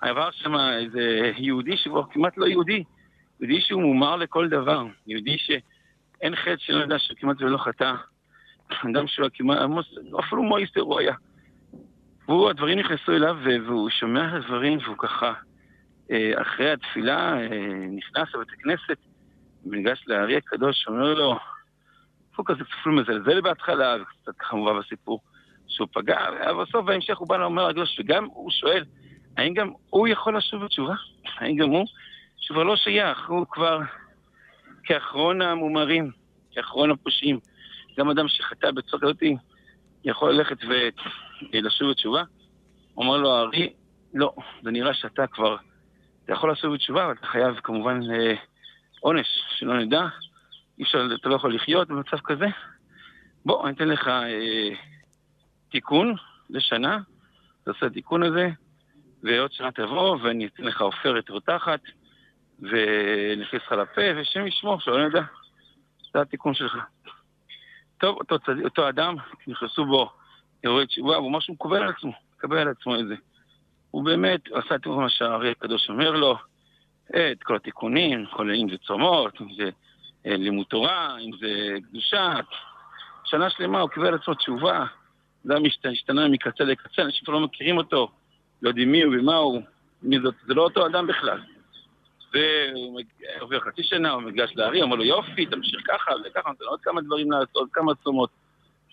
עבר 0.00 0.30
שם 0.30 0.56
איזה 0.56 1.32
יהודי 1.36 1.76
שהוא 1.76 2.02
כמעט 2.10 2.32
לא 2.36 2.46
יהודי, 2.46 2.84
יהודי 3.40 3.60
שהוא 3.60 3.82
מומר 3.82 4.16
לכל 4.16 4.48
דבר, 4.48 4.86
יהודי 5.06 5.36
שאין 5.38 6.36
חטא 6.36 6.56
שלא 6.58 6.84
ידע 6.84 6.98
שכמעט 6.98 7.42
ולא 7.42 7.58
חטא, 7.58 7.92
אדם 8.90 9.06
שהוא 9.06 9.28
כמעט, 9.34 9.58
אפילו 10.20 10.42
מויסטר 10.42 10.80
הוא 10.80 11.00
היה. 11.00 11.14
והוא, 12.28 12.50
הדברים 12.50 12.78
נכנסו 12.78 13.12
אליו 13.12 13.36
והוא 13.42 13.90
שומע 13.90 14.28
את 14.28 14.44
הדברים 14.44 14.78
והוא 14.84 14.96
ככה, 14.98 15.32
אה, 16.10 16.42
אחרי 16.42 16.72
התפילה, 16.72 17.40
אה, 17.40 17.46
נכנס 17.90 18.34
לבית 18.34 18.48
הכנסת, 18.52 18.98
וניגש 19.66 20.04
לארי 20.06 20.36
הקדוש, 20.36 20.86
אומר 20.88 21.14
לו, 21.14 21.38
הוא 22.38 22.46
כזה 22.46 22.64
אפילו 22.80 22.96
מזלזל 22.96 23.40
בהתחלה, 23.40 23.96
וקצת 24.02 24.52
מובא 24.52 24.72
בסיפור. 24.80 25.20
שהוא 25.68 25.88
פגע, 25.92 26.18
ובסוף 26.50 26.84
בהמשך 26.84 27.18
הוא 27.18 27.28
בא 27.28 27.34
ואומר 27.34 27.68
לקדוש, 27.68 28.00
וגם 28.00 28.24
הוא 28.24 28.50
שואל, 28.50 28.84
האם 29.36 29.54
גם 29.54 29.70
הוא 29.90 30.08
יכול 30.08 30.36
לשוב 30.36 30.64
בתשובה? 30.64 30.94
האם 31.38 31.56
גם 31.56 31.68
הוא? 31.68 31.86
שהוא 32.36 32.62
לא 32.62 32.76
שייך, 32.76 33.28
הוא 33.28 33.46
כבר 33.50 33.78
כאחרון 34.84 35.42
המומרים, 35.42 36.10
כאחרון 36.50 36.90
הפושעים. 36.90 37.38
גם 37.98 38.10
אדם 38.10 38.28
שחטא 38.28 38.70
בצורה 38.70 39.02
כזאת 39.02 39.22
יכול 40.04 40.32
ללכת 40.32 40.56
ולשוב 41.52 41.90
בתשובה. 41.90 42.22
אומר 42.96 43.16
לו 43.16 43.36
הארי, 43.36 43.72
לא, 44.14 44.32
זה 44.62 44.70
נראה 44.70 44.94
שאתה 44.94 45.26
כבר, 45.26 45.56
אתה 46.24 46.32
יכול 46.32 46.52
לשוב 46.52 46.74
בתשובה, 46.74 47.04
אבל 47.04 47.12
אתה 47.12 47.26
חייב 47.26 47.54
כמובן 47.62 48.00
אה, 48.10 48.34
עונש, 49.00 49.26
שלא 49.58 49.78
נדע. 49.78 50.06
אי 50.78 50.84
אפשר, 50.84 51.08
אתה 51.20 51.28
לא 51.28 51.34
יכול 51.34 51.54
לחיות 51.54 51.88
במצב 51.88 52.16
כזה. 52.24 52.46
בוא, 53.44 53.66
אני 53.66 53.76
אתן 53.76 53.88
לך 53.88 54.08
אה, 54.08 54.70
תיקון 55.70 56.14
לשנה, 56.50 56.98
תעשה 57.64 57.86
התיקון 57.86 58.22
הזה, 58.22 58.48
ועוד 59.22 59.52
שנה 59.52 59.72
תבוא 59.72 60.16
ואני 60.22 60.46
אתן 60.46 60.62
לך 60.62 60.80
עופרת 60.80 61.30
רותחת, 61.30 61.80
ונכניס 62.60 63.62
לך 63.66 63.72
לפה, 63.72 64.02
ושם 64.16 64.46
ישמור, 64.46 64.80
שלא 64.80 65.08
נדע. 65.08 65.22
זה 66.12 66.20
התיקון 66.20 66.54
שלך. 66.54 66.76
טוב, 67.98 68.16
אותו, 68.16 68.38
צד... 68.38 68.60
אותו 68.64 68.88
אדם, 68.88 69.16
נכנסו 69.46 69.84
בו 69.84 70.10
אירועי 70.64 70.86
תשובה, 70.86 71.16
הוא 71.16 71.30
אמר 71.30 71.40
שהוא 71.40 71.54
מקבל 71.54 71.76
על 71.76 71.88
עצמו, 71.88 72.12
מקבל 72.36 72.58
על 72.58 72.68
עצמו 72.68 73.00
את 73.00 73.06
זה. 73.06 73.14
הוא 73.90 74.04
באמת 74.04 74.40
עשה 74.52 74.74
את 74.74 74.86
מה 74.86 75.08
שהארי 75.08 75.50
הקדוש 75.50 75.90
אומר 75.90 76.10
לו, 76.10 76.36
את 77.10 77.42
כל 77.42 77.56
התיקונים, 77.56 78.26
כל, 78.26 78.50
אם 78.50 78.68
זה 79.56 79.70
אה, 80.28 80.36
לימוד 80.36 80.66
תורה, 80.66 81.16
אם 81.20 81.30
זה 81.40 81.76
קדושה. 81.88 82.34
שנה 83.24 83.50
שלמה 83.50 83.80
הוא 83.80 83.90
קיבל 83.90 84.06
על 84.06 84.14
עצמו 84.14 84.34
תשובה, 84.34 84.84
זה 85.44 85.54
השתנה 85.92 86.28
מקצה 86.28 86.64
לקצה, 86.64 87.02
אנשים 87.02 87.24
כבר 87.24 87.34
לא 87.34 87.40
מכירים 87.40 87.78
אותו, 87.78 88.08
לא 88.62 88.68
יודעים 88.68 88.92
מי 88.92 89.02
הוא 89.02 89.14
ומה 89.18 89.36
הוא, 89.36 89.62
מי 90.02 90.20
זאת, 90.20 90.34
זה 90.46 90.54
לא 90.54 90.62
אותו 90.62 90.86
אדם 90.86 91.06
בכלל. 91.06 91.40
והוא 92.32 93.00
עובר 93.40 93.60
חצי 93.60 93.82
שנה, 93.82 94.10
הוא 94.10 94.22
מגיש 94.22 94.56
לארי, 94.56 94.82
אומר 94.82 94.96
לו 94.96 95.04
יופי, 95.04 95.46
תמשיך 95.46 95.80
ככה 95.86 96.10
וככה, 96.24 96.48
נותן 96.48 96.64
עוד 96.64 96.80
כמה 96.80 97.00
דברים 97.00 97.30
לעשות, 97.30 97.56
עוד 97.56 97.68
כמה 97.72 97.94
צומות, 97.94 98.30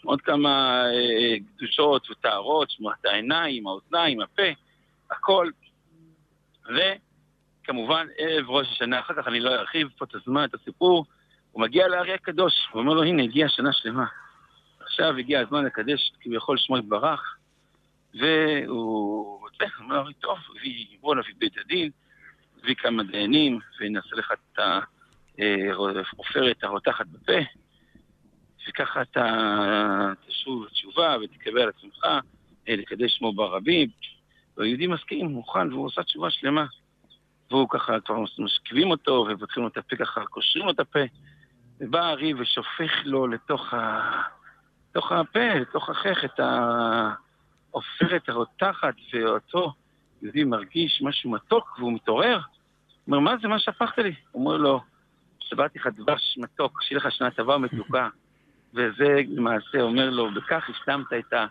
עוד 0.04 0.22
כמה 0.22 0.84
אה, 0.86 1.36
קדושות 1.58 2.10
וטהרות, 2.10 2.72
שמועת 2.72 3.06
העיניים, 3.06 3.68
האוזניים, 3.68 4.22
הפה, 4.22 4.44
הכל. 5.12 5.50
וכמובן, 6.66 8.08
ערב 8.18 8.50
ראש 8.50 8.68
השנה, 8.72 9.00
אחר 9.00 9.14
כך 9.14 9.28
אני 9.28 9.40
לא 9.40 9.50
ארחיב 9.50 9.90
פה 9.98 10.06
את 10.06 10.16
הזמן, 10.16 10.44
את 10.44 10.54
הסיפור, 10.54 11.06
הוא 11.56 11.62
מגיע 11.62 11.88
לארי 11.88 12.14
הקדוש, 12.14 12.54
הוא 12.72 12.82
אומר 12.82 12.94
לו, 12.94 13.04
הנה, 13.04 13.24
הגיעה 13.24 13.50
שנה 13.50 13.74
שלמה. 13.74 14.06
עכשיו 14.80 15.18
הגיע 15.18 15.40
הזמן 15.40 15.66
לקדש 15.66 16.12
כביכול 16.22 16.58
שמו 16.58 16.78
יתברך, 16.78 17.36
והוא 18.14 19.48
אומר 19.80 20.04
לי, 20.04 20.14
טוב, 20.14 20.38
בוא 21.02 21.16
נביא 21.16 21.34
בית 21.38 21.58
הדין, 21.58 21.90
נביא 22.58 22.76
כמה 22.76 23.04
דיינים, 23.04 23.60
ונעשה 23.80 24.16
לך 24.16 24.32
את 24.32 24.60
העופרת 25.40 26.64
הרותחת 26.64 27.08
בפה, 27.08 27.40
וככה 28.70 29.02
אתה 29.02 29.26
תשוב 30.28 30.68
תשובה 30.68 31.18
ותקבל 31.24 31.62
על 31.62 31.70
עצמך 31.70 32.06
אה, 32.70 32.76
לקדש 32.76 33.12
שמו 33.12 33.34
ברבים. 33.34 33.90
והיהודי 34.58 34.88
מסכים, 34.88 35.26
מוכן, 35.26 35.74
והוא 35.74 35.86
עושה 35.86 36.04
תשובה 36.04 36.30
שלמה. 36.30 36.66
והוא 37.52 37.68
ככה, 37.70 38.00
כבר 38.00 38.16
משכיבים 38.40 38.92
אותו, 38.92 39.28
ופותחים 39.30 39.64
לו 39.64 39.70
את 39.70 39.78
הפה 39.78 39.96
ככה, 39.96 40.26
קושרים 40.26 40.66
לו 40.66 40.72
את 40.72 40.80
הפה, 40.80 41.00
ובא 41.82 42.00
הארי 42.00 42.34
ושופך 42.34 42.92
לו 43.04 43.28
לתוך 43.28 43.74
ה... 43.74 44.12
לתוך 44.90 45.12
הפה, 45.12 45.54
לתוך 45.54 45.90
החך, 45.90 46.26
את 46.26 46.40
העופרת 46.40 48.30
הרותחת, 48.30 48.96
ואותו 49.14 49.74
יהודי 50.22 50.44
מרגיש 50.44 51.02
משהו 51.02 51.32
מתוק 51.32 51.76
והוא 51.80 51.94
מתעורר. 51.94 52.40
אומר, 53.08 53.20
מה 53.20 53.38
זה, 53.42 53.48
מה 53.48 53.60
שהפכת 53.60 53.98
לי? 53.98 54.16
אומר 54.34 54.58
לו, 54.58 54.82
שבאתי 55.40 55.80
לך 55.80 55.88
דבש 55.88 56.38
מתוק, 56.38 56.82
שיהיה 56.82 57.00
לך 57.00 57.12
שנה 57.12 57.32
טובה 57.32 57.56
ומתוקה. 57.56 58.10
וזה 58.74 59.22
למעשה 59.28 59.82
אומר 59.82 60.10
לו, 60.10 60.32
בכך 60.32 60.70
השלמת 60.70 61.14
את, 61.20 61.34
ה, 61.34 61.46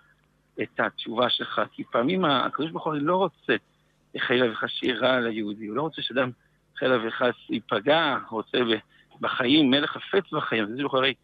את 0.63 0.81
התשובה 0.81 1.31
שלך. 1.31 1.63
כי 1.73 1.85
פעמים 1.85 2.25
הקדוש 2.25 2.71
ברוך 2.71 2.87
הוא 2.87 2.95
לא 2.95 3.17
רוצה 3.17 3.53
חלילה 4.19 4.53
וחס 4.53 4.69
שיהיה 4.69 4.97
רע 4.97 5.21
ליהודי, 5.21 5.67
הוא 5.67 5.77
לא 5.77 5.83
רוצה 5.83 6.03
שאדם 6.03 6.31
חלילה 6.79 7.09
וחס 7.09 7.35
ייפגע, 7.51 8.19
רוצה 8.31 8.59
בחיים, 9.21 9.71
מלך 9.71 9.91
חפץ 9.91 10.33
בחיים. 10.33 10.77
זה 10.77 10.83
הרי 10.93 11.15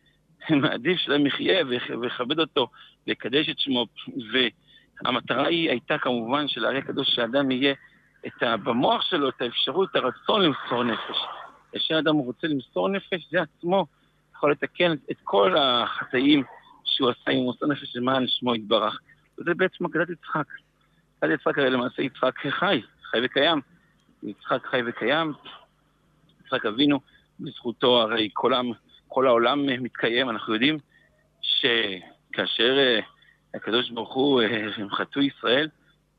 מעדיף 0.50 0.98
שאדם 0.98 1.26
יחיה 1.26 1.64
ויכבד 2.00 2.40
אותו, 2.40 2.68
ויקדש 3.06 3.48
את 3.48 3.58
שמו. 3.58 3.86
והמטרה 4.32 5.46
היא 5.46 5.70
הייתה 5.70 5.98
כמובן 5.98 6.48
של 6.48 6.64
הארי 6.64 6.78
הקדוש, 6.78 7.08
שאדם 7.14 7.50
יהיה 7.50 7.74
את 8.26 8.42
ה, 8.42 8.56
במוח 8.56 9.02
שלו 9.02 9.28
את 9.28 9.42
האפשרות, 9.42 9.90
את 9.90 9.96
הרצון 9.96 10.42
למסור 10.42 10.84
נפש. 10.84 11.16
כאשר 11.72 11.98
אדם 11.98 12.14
רוצה 12.14 12.46
למסור 12.46 12.88
נפש, 12.88 13.28
זה 13.30 13.42
עצמו 13.42 13.86
יכול 14.36 14.52
לתקן 14.52 14.92
את 15.10 15.16
כל 15.24 15.56
החטאים 15.58 16.42
שהוא 16.84 17.10
עשה 17.10 17.30
עם 17.30 17.38
מוסר 17.38 17.66
נפש 17.66 17.96
למען 17.96 18.24
שמו 18.28 18.54
יתברך. 18.54 19.00
וזה 19.38 19.54
בעצם 19.54 19.84
אגדת 19.84 20.10
יצחק. 20.10 20.46
אגדת 21.20 21.40
יצחק 21.40 21.58
הרי 21.58 21.70
למעשה 21.70 22.02
יצחק 22.02 22.38
חי, 22.50 22.82
חי 23.10 23.18
וקיים. 23.24 23.60
יצחק 24.22 24.66
חי 24.66 24.80
וקיים, 24.86 25.32
יצחק 26.44 26.66
אבינו, 26.66 27.00
בזכותו 27.40 28.00
הרי 28.00 28.28
כל 28.32 28.54
עם 28.54 28.72
כל 29.08 29.26
העולם 29.26 29.66
מתקיים, 29.66 30.30
אנחנו 30.30 30.54
יודעים 30.54 30.78
שכאשר 31.42 32.78
אה, 32.78 33.00
הקדוש 33.54 33.90
ברוך 33.90 34.14
הוא, 34.14 34.42
אה, 34.42 34.66
הם 34.76 34.90
חטאו 34.90 35.22
ישראל, 35.22 35.68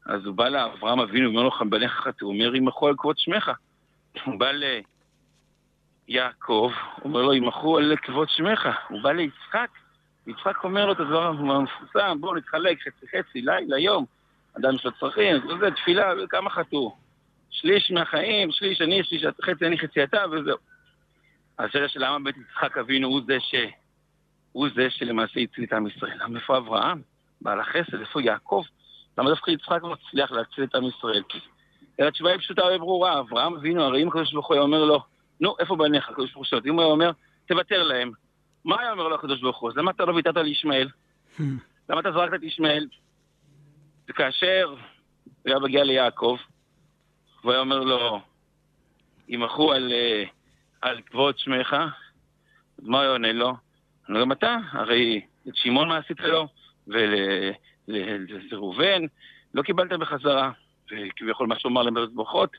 אז 0.05 0.25
הוא 0.25 0.35
בא 0.35 0.49
לאברהם 0.49 0.99
אבינו 0.99 1.33
ואומר 1.33 1.43
לו, 1.43 1.69
בניך 1.69 1.91
חטאו, 1.91 2.27
הוא 2.27 2.33
אומר, 2.33 2.55
ימחו 2.55 2.87
על 2.87 2.95
כבוד 2.97 3.17
שמך. 3.17 3.51
הוא 4.25 4.39
בא 4.39 4.51
ליעקב, 6.07 6.71
אומר 7.05 7.21
לו, 7.21 7.33
ימחו 7.33 7.77
על 7.77 7.95
כבוד 8.01 8.29
שמך. 8.29 8.67
הוא 8.89 9.01
בא 9.01 9.11
ליצחק, 9.11 9.69
יצחק 10.27 10.63
אומר 10.63 10.85
לו 10.85 10.91
את 10.91 10.99
הדבר 10.99 11.23
המפורסם, 11.23 12.17
בואו 12.21 12.35
נתחלק 12.35 12.77
חצי 12.81 13.05
חצי, 13.07 13.41
לילה, 13.41 13.79
יום. 13.79 14.05
אדם 14.57 14.75
יש 14.75 14.85
לו 14.85 14.91
צרכים, 14.91 15.35
זה 15.59 15.71
תפילה, 15.71 16.11
כמה 16.29 16.49
חטאו? 16.49 16.95
שליש 17.49 17.91
מהחיים, 17.91 18.51
שליש 18.51 18.81
אני, 18.81 19.03
שליש 19.03 19.25
חצי 19.45 19.65
אני, 19.65 19.79
חצי 19.79 20.03
אתה, 20.03 20.23
וזהו. 20.31 20.57
השאלה 21.59 21.89
של 21.89 22.05
למה 22.05 22.19
בית 22.19 22.35
יצחק 22.37 22.77
אבינו 22.77 23.07
הוא 23.07 23.21
זה, 23.27 23.37
ש... 23.39 23.55
הוא 24.51 24.67
זה 24.75 24.89
שלמעשה 24.89 25.39
הציל 25.39 25.63
את 25.63 25.73
עם 25.73 25.87
ישראל. 25.87 26.17
למה 26.23 26.39
איפה 26.39 26.57
אברהם? 26.57 27.01
בעל 27.41 27.59
החסד, 27.59 27.99
איפה 27.99 28.21
יעקב? 28.21 28.63
למה 29.17 29.29
דווקא 29.29 29.51
יצחק 29.51 29.81
מצליח 29.83 30.31
להציל 30.31 30.63
את 30.63 30.75
עם 30.75 30.83
ישראל? 30.83 31.23
כי 31.29 31.39
התשובה 31.99 32.31
היא 32.31 32.39
פשוטה 32.39 32.61
וברורה. 32.75 33.19
אברהם 33.19 33.55
אבינו, 33.55 33.83
הרי 33.83 34.03
אם 34.03 34.07
הקדוש 34.07 34.33
ברוך 34.33 34.47
הוא 34.47 34.53
היה 34.53 34.63
אומר 34.63 34.85
לו, 34.85 34.99
נו, 35.39 35.55
איפה 35.59 35.75
בניך? 35.75 36.09
הקדוש 36.09 36.33
ברוך 36.33 36.49
הוא 36.51 36.59
אם 36.65 36.73
הוא 36.73 36.81
היה 36.81 36.91
אומר, 36.91 37.11
תוותר 37.47 37.83
להם. 37.83 38.11
מה 38.65 38.81
היה 38.81 38.91
אומר 38.91 39.07
לו 39.07 39.15
הקדוש 39.15 39.41
ברוך 39.41 39.59
הוא? 39.59 39.69
אז 39.69 39.77
למה 39.77 39.91
אתה 39.91 40.05
לא 40.05 40.13
ויתרת 40.13 40.37
לישמעאל? 40.37 40.89
למה 41.89 41.99
אתה 41.99 42.11
זרקת 42.11 42.33
את 42.33 42.43
ישמעאל? 42.43 42.87
וכאשר 44.09 44.69
הוא 44.69 44.77
היה 45.45 45.59
מגיע 45.59 45.83
ליעקב, 45.83 46.37
והוא 47.41 47.51
היה 47.51 47.61
אומר 47.61 47.79
לו, 47.79 48.21
ימחו 49.27 49.73
על... 49.73 49.91
Uh, 49.91 50.40
על 50.81 51.01
כבוד 51.01 51.37
שמך, 51.37 51.75
מה 52.81 53.03
הוא 53.05 53.13
עונה 53.13 53.31
לו? 53.31 53.53
גם 54.21 54.31
אתה, 54.31 54.57
הרי 54.71 55.21
את 55.47 55.55
שמעון 55.55 55.87
מה 55.87 55.97
עשית 55.97 56.19
לו, 56.19 56.47
ולראובן 57.87 59.01
לא 59.53 59.61
קיבלת 59.61 59.99
בחזרה, 59.99 60.51
וכביכול 60.91 61.47
מה 61.47 61.59
שאומר 61.59 61.89
בארץ 61.89 62.09
ברכות, 62.13 62.57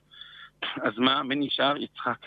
אז 0.83 0.99
מה, 0.99 1.23
מי 1.23 1.35
נשאר? 1.35 1.77
יצחק. 1.77 2.27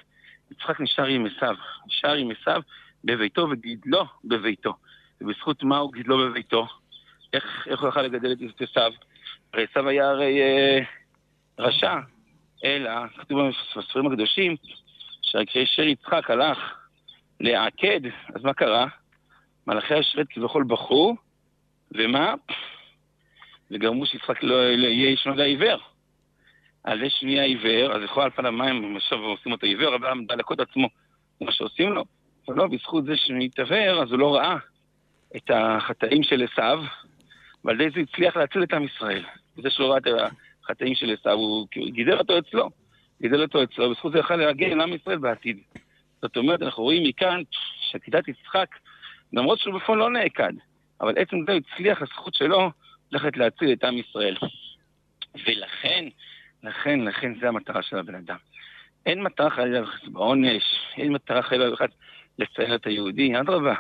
יצחק 0.52 0.82
נשאר 0.82 1.06
עם 1.06 1.26
עשיו, 1.26 1.56
נשאר 1.88 2.14
עם 2.14 2.32
עשיו 2.32 2.62
בביתו 3.04 3.48
וגידלו 3.52 4.06
בביתו. 4.24 4.74
ובזכות 5.22 5.64
מה 5.64 5.78
הוא 5.78 5.94
גידלו 5.94 6.18
בביתו? 6.18 6.68
איך, 7.34 7.68
איך 7.68 7.82
הוא 7.82 7.90
יכל 7.90 8.02
לגדל 8.02 8.32
את 8.32 8.62
עשיו? 8.62 8.92
הרי 9.54 9.66
עשיו 9.72 9.88
היה 9.88 10.10
הרי 10.10 10.42
אה, 10.42 10.80
רשע, 11.60 11.96
אלא, 12.64 12.92
כתוב 13.18 13.40
בספרים 13.78 14.08
הקדושים, 14.08 14.56
שכאשר 15.44 15.82
יצחק 15.82 16.32
הלך 16.32 16.58
לעקד, 17.40 18.02
אז 18.36 18.44
מה 18.44 18.54
קרה? 18.54 18.88
מלאכי 19.68 19.94
השרת 19.94 20.28
כביכול 20.30 20.64
בכו, 20.64 21.16
ומה? 21.92 22.34
וגרמו 23.72 24.06
שיצחק 24.06 24.44
לא, 24.44 24.76
לא 24.76 24.88
יהיה 24.88 25.10
איש 25.10 25.28
מדע 25.28 25.44
עיוור. 25.44 25.80
על 26.84 27.00
זה 27.00 27.10
שהוא 27.10 27.30
יהיה 27.30 27.44
עיוור, 27.44 27.96
אז 27.96 28.04
יכול 28.04 28.24
על 28.24 28.30
פניו 28.30 28.52
מים, 28.52 28.96
עכשיו 28.96 29.20
עושים 29.20 29.52
אותו 29.52 29.66
עיוור, 29.66 29.96
אבל 29.96 30.08
עמדה 30.08 30.36
לקוד 30.36 30.62
עצמו, 30.62 30.88
מה 31.42 31.52
שעושים 31.52 31.94
לו. 31.94 32.04
אבל 32.48 32.56
לא, 32.58 32.68
בזכות 32.68 33.06
זה 33.06 33.18
שהוא 33.18 33.38
התעוור, 33.38 34.04
אז 34.04 34.12
הוא 34.12 34.20
לא 34.20 34.36
ראה 34.36 34.56
את 35.36 35.52
החטאים 35.54 36.24
של 36.24 36.44
עשיו, 36.52 36.84
ועל 37.66 37.82
ידי 37.82 37.90
זה 37.96 38.00
הצליח 38.00 38.38
להציל 38.38 38.64
את 38.64 38.74
עם 38.74 38.84
ישראל. 38.84 39.24
זה 39.64 39.70
שלא 39.70 39.90
ראה 39.90 39.98
את 39.98 40.08
החטאים 40.64 40.96
של 40.96 41.14
עשיו, 41.14 41.34
הוא 41.34 41.68
גידל 41.72 42.18
אותו 42.20 42.38
אצלו. 42.38 42.70
גידל 43.22 43.42
אותו 43.42 43.64
אצלו, 43.64 43.90
בזכות 43.90 44.12
זה 44.12 44.20
יכל 44.20 44.36
להגן 44.36 44.78
לעם 44.78 44.94
ישראל 44.94 45.18
בעתיד. 45.18 45.58
זאת 46.22 46.38
אומרת, 46.38 46.62
אנחנו 46.62 46.84
רואים 46.84 47.04
מכאן 47.04 47.42
שעקידת 47.92 48.28
יצחק, 48.28 48.68
למרות 49.34 49.60
שהוא 49.60 49.80
בפועל 49.80 50.00
לא 50.00 50.10
נעקד, 50.10 50.54
אבל 51.02 51.14
עצם 51.18 51.38
זה 51.48 51.54
הצליח 51.54 52.02
הזכות 52.02 52.36
שלו 52.36 52.72
ללכת 53.12 53.38
להציל 53.38 53.74
את 53.74 53.84
עם 53.84 53.98
ישראל. 53.98 54.36
ולכן, 55.48 56.06
לכן, 56.64 57.00
לכן 57.00 57.34
זה 57.40 57.48
המטרה 57.48 57.82
של 57.82 57.98
הבן 57.98 58.16
אדם. 58.16 58.38
אין 59.06 59.24
מטרה 59.24 59.50
חלילה 59.50 59.84
וחס 59.84 60.08
בעונש, 60.08 60.64
אין 60.98 61.14
מטרה 61.14 61.42
חלילה 61.42 61.74
וחס 61.74 61.90
לציין 62.40 62.76
את 62.76 62.88
היהודי, 62.88 63.40
אדרבה. 63.40 63.76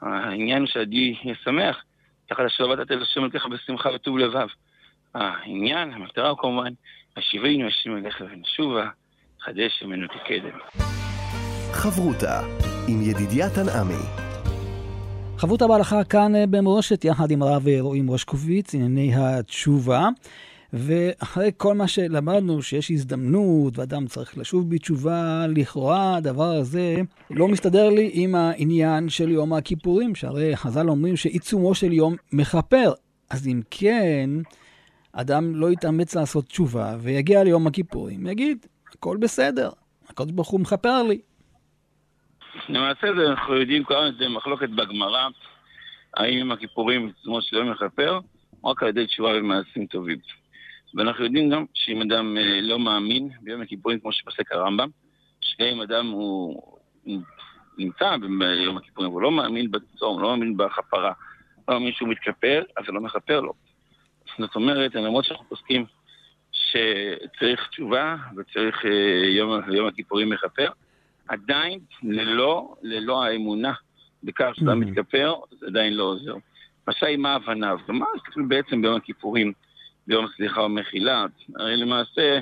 העניין 0.00 0.58
הוא 0.58 0.68
שעדי 0.68 1.16
יהיה 1.22 1.34
שמח, 1.44 1.84
תחת 2.26 2.44
עבדת 2.58 2.90
אל 2.90 3.02
השם 3.02 3.20
אלוקיך 3.20 3.46
בשמחה 3.46 3.90
וטוב 3.94 4.18
לבב. 4.18 4.46
העניין, 5.14 5.92
המטרה 5.92 6.28
הוא 6.28 6.38
כמובן, 6.38 6.72
השיבנו 7.16 7.66
השם 7.66 7.96
אליך 7.96 8.22
ונשובה, 8.32 8.88
חדש 9.40 9.82
ממנו 9.82 10.06
תקדם. 10.06 10.58
חברותה 11.72 12.40
עם 12.88 13.02
ידידיה 13.02 13.50
תנעמי. 13.50 14.04
חברותה 15.36 15.66
בהלכה 15.66 16.04
כאן 16.04 16.32
במורשת 16.50 17.04
יחד 17.04 17.30
עם 17.30 17.42
הרב 17.42 17.68
רועי 17.80 18.00
מושקוביץ, 18.00 18.74
ענייני 18.74 19.14
התשובה. 19.14 20.08
ואחרי 20.72 21.50
כל 21.56 21.74
מה 21.74 21.88
שלמדנו, 21.88 22.62
שיש 22.62 22.90
הזדמנות 22.90 23.78
ואדם 23.78 24.06
צריך 24.06 24.38
לשוב 24.38 24.70
בתשובה, 24.70 25.46
לכאורה 25.48 26.16
הדבר 26.16 26.50
הזה 26.52 26.96
לא 27.30 27.48
מסתדר 27.48 27.88
לי 27.88 28.10
עם 28.12 28.34
העניין 28.34 29.08
של 29.08 29.30
יום 29.30 29.52
הכיפורים, 29.52 30.14
שהרי 30.14 30.56
חז"ל 30.56 30.88
אומרים 30.88 31.16
שעיצומו 31.16 31.74
של 31.74 31.92
יום 31.92 32.16
מכפר. 32.32 32.92
אז 33.30 33.46
אם 33.46 33.60
כן, 33.70 34.30
אדם 35.12 35.54
לא 35.54 35.70
יתאמץ 35.70 36.14
לעשות 36.14 36.46
תשובה 36.46 36.96
ויגיע 37.00 37.44
ליום 37.44 37.66
הכיפורים, 37.66 38.26
יגיד, 38.26 38.66
הכל 38.94 39.16
בסדר, 39.20 39.70
הקדוש 40.08 40.32
ברוך 40.32 40.48
הוא 40.48 40.60
מכפר 40.60 41.02
לי. 41.02 41.20
למעשה 42.68 43.06
אנחנו 43.30 43.56
יודעים 43.56 43.84
כבר, 43.84 44.10
זה 44.18 44.28
מחלוקת 44.28 44.68
בגמרא, 44.68 45.28
האם 46.16 46.38
יום 46.38 46.52
הכיפורים 46.52 47.06
עיצומו 47.06 47.42
של 47.42 47.56
יום 47.56 47.70
מכפר, 47.70 48.20
או 48.64 48.70
רק 48.70 48.82
על 48.82 48.88
ידי 48.88 49.06
תשובה 49.06 49.30
ומעשים 49.38 49.86
טובים. 49.86 50.18
ואנחנו 50.94 51.24
יודעים 51.24 51.50
גם 51.50 51.64
שאם 51.74 52.02
אדם 52.02 52.36
אה, 52.36 52.60
לא 52.60 52.78
מאמין 52.78 53.28
ביום 53.40 53.60
הכיפורים, 53.60 54.00
כמו 54.00 54.12
שפסק 54.12 54.52
הרמב"ם, 54.52 54.88
שגם 55.40 55.66
אם 55.66 55.80
אדם 55.80 56.06
הוא 56.06 56.62
נמצא 57.78 58.16
ביום 58.38 58.76
הכיפורים, 58.76 59.10
והוא 59.10 59.22
לא 59.22 59.30
מאמין 59.30 59.70
בצום, 59.70 60.22
לא 60.22 60.28
מאמין 60.28 60.56
בכפרה, 60.56 61.12
לא 61.68 61.74
מאמין 61.74 61.92
שהוא 61.92 62.08
מתכפר, 62.08 62.62
אז 62.76 62.84
זה 62.86 62.92
לא 62.92 63.00
מכפר 63.00 63.40
לו. 63.40 63.52
זאת 64.38 64.56
אומרת, 64.56 64.94
למרות 64.94 65.24
שאנחנו 65.24 65.48
פוסקים 65.48 65.84
שצריך 66.52 67.68
תשובה 67.70 68.16
וצריך 68.36 68.84
אה, 68.84 69.26
יום, 69.26 69.60
יום 69.72 69.86
הכיפורים 69.86 70.30
מכפר, 70.30 70.68
עדיין 71.28 71.78
ללא, 72.02 72.74
ללא 72.82 73.24
האמונה 73.24 73.72
בכך 74.22 74.50
שאתה. 74.54 74.74
מתכפר, 74.74 75.34
זה 75.50 75.66
עדיין 75.66 75.94
לא 75.94 76.02
עוזר. 76.02 76.34
עם 77.08 77.22
מה 77.22 77.34
הבניו? 77.34 77.78
ומה 77.88 78.06
כתוב 78.24 78.48
בעצם 78.48 78.82
ביום 78.82 78.96
הכיפורים? 78.96 79.52
ביום 80.06 80.26
סליחה 80.36 80.62
ומחילה. 80.62 81.26
הרי 81.56 81.76
למעשה, 81.76 82.40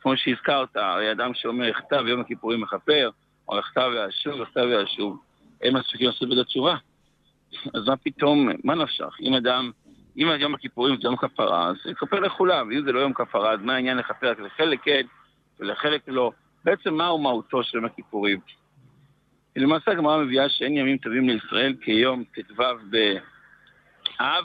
כמו 0.00 0.16
שהזכרת, 0.16 0.76
הרי 0.76 1.12
אדם 1.12 1.34
שאומר 1.34 1.68
הכתב 1.68 2.04
יום 2.06 2.20
הכיפורים 2.20 2.60
מכפר, 2.60 3.10
או 3.48 3.58
הכתב 3.58 3.90
ואשוב, 3.94 4.42
הכתב 4.42 4.66
ואשוב, 4.70 5.18
הם 5.62 5.76
מספיקים 5.76 6.06
לעשות 6.06 6.28
בית 6.28 6.38
התשובה. 6.38 6.76
אז 7.74 7.88
מה 7.88 7.96
פתאום, 7.96 8.48
מה 8.64 8.74
נפשך? 8.74 9.16
אם 9.22 9.34
אדם, 9.34 9.70
אם 10.18 10.28
יום 10.38 10.54
הכיפורים 10.54 10.96
זה 10.96 11.08
יום 11.08 11.16
כפרה, 11.16 11.68
אז 11.68 11.76
יכפר 11.90 12.20
לכולם, 12.20 12.68
ואם 12.68 12.82
זה 12.84 12.92
לא 12.92 13.00
יום 13.00 13.12
כפרה, 13.12 13.52
אז 13.52 13.60
מה 13.62 13.74
העניין 13.74 13.96
לכפר 13.96 14.30
רק 14.30 14.40
לחלק 14.40 14.80
כן 14.82 15.06
ולחלק 15.60 16.02
לא? 16.08 16.32
בעצם 16.64 16.94
מהו 16.94 17.18
מהותו 17.18 17.62
של 17.62 17.76
יום 17.76 17.84
הכיפורים? 17.84 18.40
למעשה 19.56 19.90
הגמרא 19.90 20.24
מביאה 20.24 20.48
שאין 20.48 20.76
ימים 20.76 20.98
טובים 20.98 21.28
לישראל 21.28 21.74
כיום 21.80 22.24
ט"ו 22.24 22.62
באב 22.90 24.44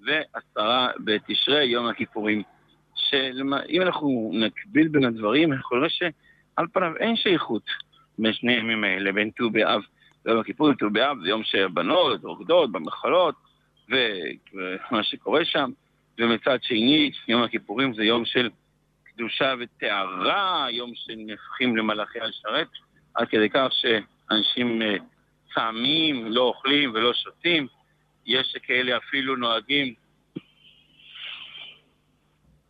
ועשרה 0.00 0.90
בתשרי, 1.04 1.64
יום 1.64 1.86
הכיפורים. 1.86 2.42
שאם 2.94 3.82
אנחנו 3.82 4.30
נקביל 4.34 4.88
בין 4.88 5.04
הדברים, 5.04 5.52
אנחנו 5.52 5.76
נראה 5.76 5.88
שעל 5.88 6.66
פניו 6.72 6.96
אין 6.96 7.16
שייכות 7.16 7.62
בין 8.18 8.32
שני 8.32 8.52
הימים 8.52 8.84
האלה, 8.84 9.12
בין 9.12 9.30
ט"ו 9.30 9.50
באב 9.50 9.80
ויום 10.26 10.40
הכיפורים. 10.40 10.74
ט"ו 10.74 10.90
באב 10.90 11.16
זה 11.22 11.28
יום 11.28 11.42
שהבנות 11.44 12.24
רוקדות 12.24 12.72
במחלות, 12.72 13.34
ומה 13.88 15.02
שקורה 15.02 15.44
שם, 15.44 15.70
ומצד 16.18 16.58
שני, 16.62 17.10
יום 17.28 17.42
הכיפורים 17.42 17.94
זה 17.94 18.04
יום 18.04 18.24
של 18.24 18.50
קדושה 19.04 19.54
וטהרה, 19.60 20.66
יום 20.70 20.92
שנהפכים 20.94 21.76
למלאכי 21.76 22.20
השרת, 22.20 22.68
עד 23.14 23.28
כדי 23.28 23.50
כך 23.50 23.68
שאנשים 23.70 24.82
אה, 24.82 24.96
צמים, 25.54 26.26
לא 26.26 26.40
אוכלים 26.40 26.90
ולא 26.94 27.14
שותים. 27.14 27.66
יש 28.26 28.56
כאלה 28.62 28.96
אפילו 28.96 29.36
נוהגים 29.36 29.94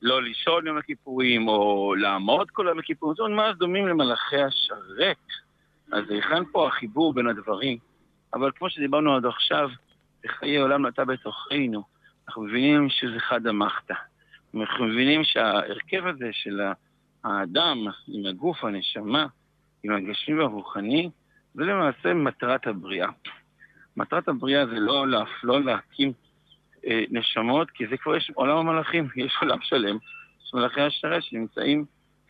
לא 0.04 0.22
לישון 0.22 0.66
יום 0.66 0.78
הכיפורים, 0.78 1.48
או 1.48 1.94
לעמוד 1.94 2.50
כל 2.50 2.66
יום 2.68 2.78
הכיפורים, 2.78 3.16
זאת 3.16 3.30
אומרת, 3.30 3.56
דומים 3.56 3.88
למלאכי 3.88 4.36
השרת. 4.36 5.16
אז 5.92 6.10
היכן 6.10 6.44
פה 6.52 6.68
החיבור 6.68 7.14
בין 7.14 7.26
הדברים? 7.26 7.78
אבל 8.34 8.50
כמו 8.54 8.70
שדיברנו 8.70 9.16
עד 9.16 9.26
עכשיו, 9.26 9.68
בחיי 10.24 10.56
עולם 10.56 10.86
נטע 10.86 11.04
בתוכנו, 11.04 11.82
אנחנו 12.28 12.42
מבינים 12.42 12.88
שזה 12.90 13.20
חד 13.20 13.46
המחתא. 13.46 13.94
אנחנו 14.54 14.84
מבינים 14.84 15.24
שההרכב 15.24 16.06
הזה 16.06 16.28
של 16.32 16.60
האדם 17.24 17.78
עם 18.08 18.26
הגוף, 18.26 18.64
הנשמה, 18.64 19.26
עם 19.84 19.92
הגשמי 19.92 20.34
והרוחני, 20.34 21.10
זה 21.54 21.62
למעשה 21.62 22.14
מטרת 22.14 22.66
הבריאה. 22.66 23.08
מטרת 23.96 24.28
הבריאה 24.28 24.66
זה 24.66 24.80
לא, 24.80 25.06
לא 25.42 25.64
להקים 25.64 26.12
אה, 26.86 27.04
נשמות, 27.10 27.70
כי 27.70 27.86
זה 27.86 27.96
כבר 27.96 28.16
יש 28.16 28.30
עולם 28.34 28.56
המלאכים, 28.56 29.08
יש 29.26 29.36
עולם 29.40 29.58
שלם 29.62 29.98
של 30.44 30.56
מלאכי 30.56 30.80
השרת 30.80 31.22
שנמצאים 31.22 31.84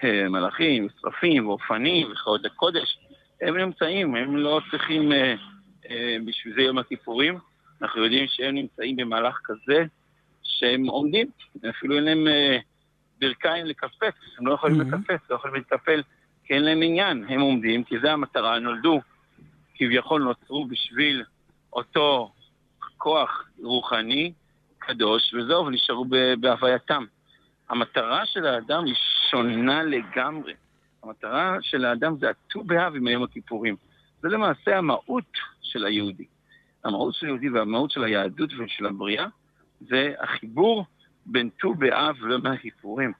אה, 0.04 0.28
מלאכים, 0.28 0.88
שרפים 1.00 1.48
ואופנים 1.48 2.12
וחיות 2.12 2.44
הקודש, 2.44 2.98
הם 3.40 3.56
נמצאים, 3.56 4.14
הם 4.14 4.36
לא 4.36 4.60
צריכים 4.70 5.12
אה, 5.12 5.34
אה, 5.90 6.16
בשביל 6.26 6.54
זה 6.54 6.62
יום 6.62 6.78
הכיפורים, 6.78 7.38
אנחנו 7.84 8.04
יודעים 8.04 8.26
שהם 8.28 8.54
נמצאים 8.54 8.96
במהלך 8.96 9.40
כזה 9.44 9.84
שהם 10.42 10.86
עומדים, 10.86 11.26
אפילו 11.70 11.96
אין 11.96 12.04
להם 12.04 12.28
אה, 12.28 12.58
ברכיים 13.20 13.66
לקפץ, 13.66 14.14
הם 14.38 14.46
לא 14.46 14.54
יכולים 14.54 14.80
mm-hmm. 14.80 14.96
לקפץ, 14.96 15.30
לא 15.30 15.34
יכולים 15.34 15.56
להתקפל, 15.56 16.02
כי 16.44 16.54
אין 16.54 16.64
להם 16.64 16.82
עניין, 16.82 17.24
הם 17.28 17.40
עומדים, 17.40 17.84
כי 17.84 17.98
זה 18.02 18.12
המטרה, 18.12 18.58
נולדו, 18.58 19.00
כביכול 19.74 20.22
נוצרו 20.22 20.66
בשביל 20.66 21.24
אותו 21.72 22.32
כוח 22.98 23.48
רוחני 23.62 24.32
קדוש, 24.78 25.34
וזהו, 25.34 25.66
ונשארו 25.66 26.04
בהווייתם. 26.40 27.04
המטרה 27.70 28.26
של 28.26 28.46
האדם 28.46 28.84
היא 28.84 28.94
שונה 29.30 29.82
לגמרי. 29.82 30.54
המטרה 31.02 31.56
של 31.60 31.84
האדם 31.84 32.16
זה 32.18 32.30
הט"ו 32.30 32.64
באב 32.64 32.96
עם 32.96 33.08
יום 33.08 33.22
הכיפורים. 33.22 33.76
זה 34.22 34.28
למעשה 34.28 34.78
המהות 34.78 35.32
של 35.62 35.86
היהודי. 35.86 36.24
המהות 36.84 37.14
של 37.14 37.26
היהודי 37.26 37.48
והמהות 37.48 37.90
של 37.90 38.04
היהדות 38.04 38.50
ושל 38.58 38.86
הבריאה 38.86 39.26
זה 39.80 40.14
החיבור 40.20 40.84
בין 41.26 41.50
ט"ו 41.60 41.74
באב 41.74 42.16
ליום 42.24 42.46
הכיפורים. 42.46 43.12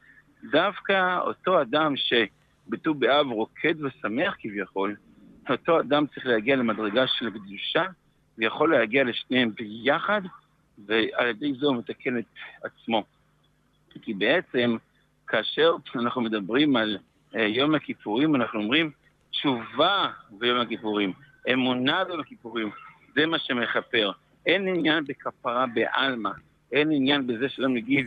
דווקא 0.51 1.19
אותו 1.21 1.63
אדם 1.63 1.95
שבט"ו 1.97 2.95
באב 2.95 3.27
רוקד 3.27 3.85
ושמח 3.85 4.37
כביכול, 4.39 4.97
אותו 5.51 5.81
אדם 5.81 6.07
צריך 6.07 6.27
להגיע 6.27 6.57
למדרגה 6.57 7.07
של 7.07 7.31
קדושה 7.31 7.85
ויכול 8.39 8.77
להגיע 8.77 9.05
לשניהם 9.05 9.51
ביחד, 9.55 10.21
ועל 10.87 11.27
ידי 11.27 11.55
זה 11.61 11.67
הוא 11.67 11.77
מתקן 11.77 12.19
את 12.19 12.25
עצמו. 12.63 13.05
כי 14.03 14.15
בעצם 14.15 14.77
כאשר 15.27 15.71
אנחנו 15.95 16.21
מדברים 16.21 16.77
על 16.77 16.99
אה, 17.37 17.43
יום 17.43 17.75
הכיפורים, 17.75 18.35
אנחנו 18.35 18.61
אומרים 18.61 18.91
תשובה 19.31 20.11
ביום 20.31 20.61
הכיפורים, 20.61 21.13
אמונה 21.53 22.05
ביום 22.05 22.21
הכיפורים, 22.21 22.71
זה 23.15 23.27
מה 23.27 23.39
שמכפר. 23.39 24.11
אין 24.47 24.69
עניין 24.69 25.05
בכפרה 25.05 25.67
בעלמא, 25.75 26.31
אין 26.73 26.93
עניין 26.93 27.27
בזה 27.27 27.49
שלא 27.49 27.69
נגיד 27.69 28.07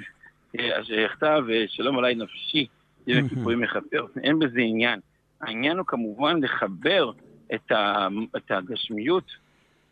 אשר 0.55 0.93
יכתב 0.93 1.43
שלום 1.67 1.97
עליי 1.97 2.15
נפשי, 2.15 2.67
יום 3.07 3.25
הכיפורים 3.25 3.59
מכפר, 3.59 4.05
אין 4.23 4.39
בזה 4.39 4.59
עניין. 4.59 4.99
העניין 5.41 5.77
הוא 5.77 5.85
כמובן 5.85 6.43
לחבר 6.43 7.11
את, 7.55 7.71
ה, 7.71 8.07
את 8.37 8.51
הגשמיות 8.51 9.31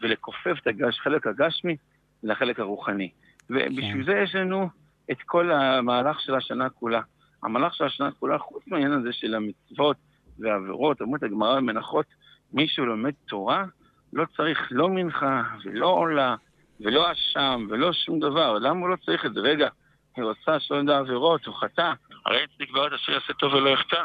ולכופף 0.02 0.58
את 0.62 0.68
החלק 0.88 1.28
הגשמי 1.28 1.76
לחלק 2.24 2.60
הרוחני. 2.60 3.10
ובשביל 3.50 4.06
כן. 4.06 4.12
זה 4.12 4.20
יש 4.24 4.36
לנו 4.36 4.70
את 5.12 5.18
כל 5.26 5.52
המהלך 5.52 6.22
של 6.22 6.36
השנה 6.36 6.70
כולה. 6.70 7.02
המהלך 7.44 7.76
של 7.76 7.84
השנה 7.84 8.12
כולה, 8.12 8.38
חוץ 8.38 8.64
מהעניין 8.68 8.92
הזה 8.92 9.14
של 9.14 9.36
המצוות 9.36 9.98
והעבירות, 10.40 11.02
אומרת 11.02 11.24
הגמרא 11.24 11.56
במנחות, 11.56 12.06
מי 12.54 12.68
שלומד 12.68 13.14
תורה, 13.26 13.66
לא 14.14 14.26
צריך 14.38 14.68
לא 14.72 14.90
מנחה 14.90 15.44
ולא 15.64 15.88
עולה 15.88 16.36
ולא 16.80 17.12
אשם 17.12 17.68
ולא 17.70 17.94
שום 17.94 18.20
דבר. 18.20 18.60
למה 18.60 18.80
הוא 18.80 18.90
לא 18.90 18.96
צריך 18.96 19.26
את 19.26 19.34
זה? 19.34 19.40
רגע, 19.40 19.70
הוא 20.16 20.32
עשה 20.32 20.60
שלא 20.60 20.98
עבירות, 20.98 21.46
הוא 21.46 21.56
חטא, 21.56 21.94
הרי 22.26 22.44
אצלי 22.44 22.68
כבר 22.68 22.96
אשר 22.96 23.12
יעשה 23.12 23.34
טוב 23.34 23.54
ולא 23.54 23.70
יחטא. 23.70 24.04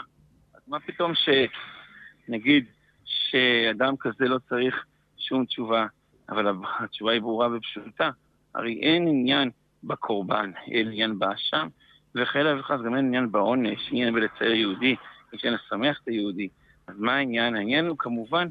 אז 0.54 0.60
מה 0.68 0.80
פתאום 0.80 1.12
שנגיד 1.14 2.64
שאדם 3.04 3.96
כזה 3.96 4.24
לא 4.24 4.38
צריך 4.48 4.84
שום 5.18 5.44
תשובה, 5.44 5.86
אבל 6.28 6.54
התשובה 6.80 7.12
היא 7.12 7.20
ברורה 7.20 7.48
ופשוטה. 7.56 8.10
הרי 8.54 8.80
אין 8.82 9.08
עניין 9.08 9.50
בקורבן, 9.84 10.52
אין 10.66 10.86
עניין 10.86 11.18
באשם, 11.18 11.68
וחלילה 12.14 12.60
וחס 12.60 12.80
גם 12.84 12.96
אין 12.96 13.04
עניין 13.04 13.32
בעונש, 13.32 13.88
עניין 13.90 14.14
בלצייר 14.14 14.54
יהודי, 14.54 14.96
יש 15.32 15.44
עניין 15.44 15.54
לשמח 15.64 16.00
את 16.02 16.08
היהודי. 16.08 16.48
אז 16.86 16.94
מה 16.98 17.14
העניין? 17.14 17.56
העניין 17.56 17.86
הוא 17.86 17.98
כמובן 17.98 18.48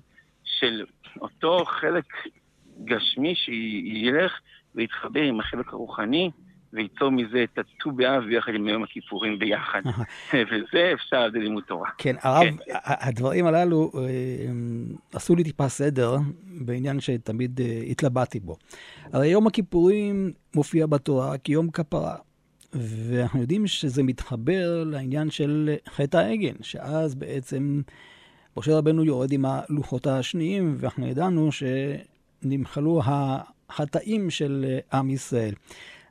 של 0.60 0.86
אותו 1.22 1.66
חלק 1.66 2.06
גשמי 2.86 3.36
שילך 3.36 4.32
ויתחבר 4.76 5.22
עם 5.22 5.40
החלק 5.40 5.74
הרוחני, 5.74 6.32
וייצור 6.74 7.10
מזה 7.10 7.44
את 7.44 7.58
הט"ו 7.58 7.92
באב 7.92 8.24
ביחד 8.24 8.54
עם 8.56 8.68
יום 8.68 8.84
הכיפורים 8.84 9.40
ביחד. 9.40 9.82
וזה 10.50 10.92
אפשר, 10.94 11.28
זה 11.32 11.40
לימוד 11.40 11.64
תורה. 11.68 11.90
כן, 11.98 12.16
הרב, 12.22 12.44
כן. 12.66 12.74
הדברים 12.86 13.46
הללו 13.46 13.92
אה, 13.98 14.02
עשו 15.14 15.36
לי 15.36 15.44
טיפה 15.44 15.70
סדר 15.70 16.16
בעניין 16.44 17.00
שתמיד 17.00 17.62
אה, 17.62 17.82
התלבטתי 17.90 18.40
בו. 18.40 18.56
הרי 19.14 19.28
יום 19.28 19.48
הכיפורים 19.48 20.32
מופיע 20.56 20.88
בתורה 20.88 21.38
כיום 21.38 21.72
כפרה. 21.72 22.16
ואנחנו 22.74 23.42
יודעים 23.42 23.68
שזה 23.68 24.04
מתחבר 24.04 24.84
לעניין 24.84 25.30
של 25.30 25.76
חטא 25.90 26.18
העגל, 26.18 26.56
שאז 26.62 27.16
בעצם 27.16 27.82
משה 28.58 28.78
רבנו 28.78 29.04
יורד 29.04 29.32
עם 29.32 29.46
הלוחות 29.46 30.08
השניים, 30.08 30.76
ואנחנו 30.80 31.08
ידענו 31.08 31.50
שנמחלו 31.52 33.02
החטאים 33.06 34.30
של 34.30 34.80
עם 34.94 35.10
ישראל. 35.10 35.54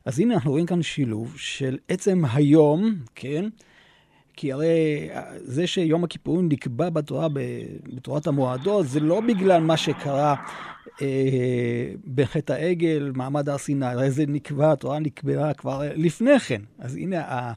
אז 0.05 0.21
הנה 0.21 0.35
אנחנו 0.35 0.51
רואים 0.51 0.67
כאן 0.67 0.83
שילוב 0.83 1.35
של 1.37 1.79
עצם 1.89 2.23
היום, 2.33 2.95
כן? 3.15 3.45
כי 4.37 4.53
הרי 4.53 5.09
זה 5.43 5.67
שיום 5.67 6.05
הכיפורים 6.05 6.49
נקבע 6.49 6.91
בתורה, 6.91 7.29
בתורת 7.95 8.27
המועדות, 8.27 8.89
זה 8.89 9.01
לא 9.01 9.21
בגלל 9.21 9.63
מה 9.63 9.77
שקרה 9.77 10.35
אה, 11.03 11.91
בחטא 12.15 12.53
העגל, 12.53 13.13
מעמד 13.15 13.49
הר 13.49 13.59
סיני, 13.59 13.87
הרי 13.87 14.11
זה 14.11 14.25
נקבע, 14.27 14.73
התורה 14.73 14.99
נקבעה 14.99 15.55
כבר 15.55 15.83
לפני 15.95 16.39
כן. 16.39 16.63
אז 16.79 16.97
הנה 16.97 17.53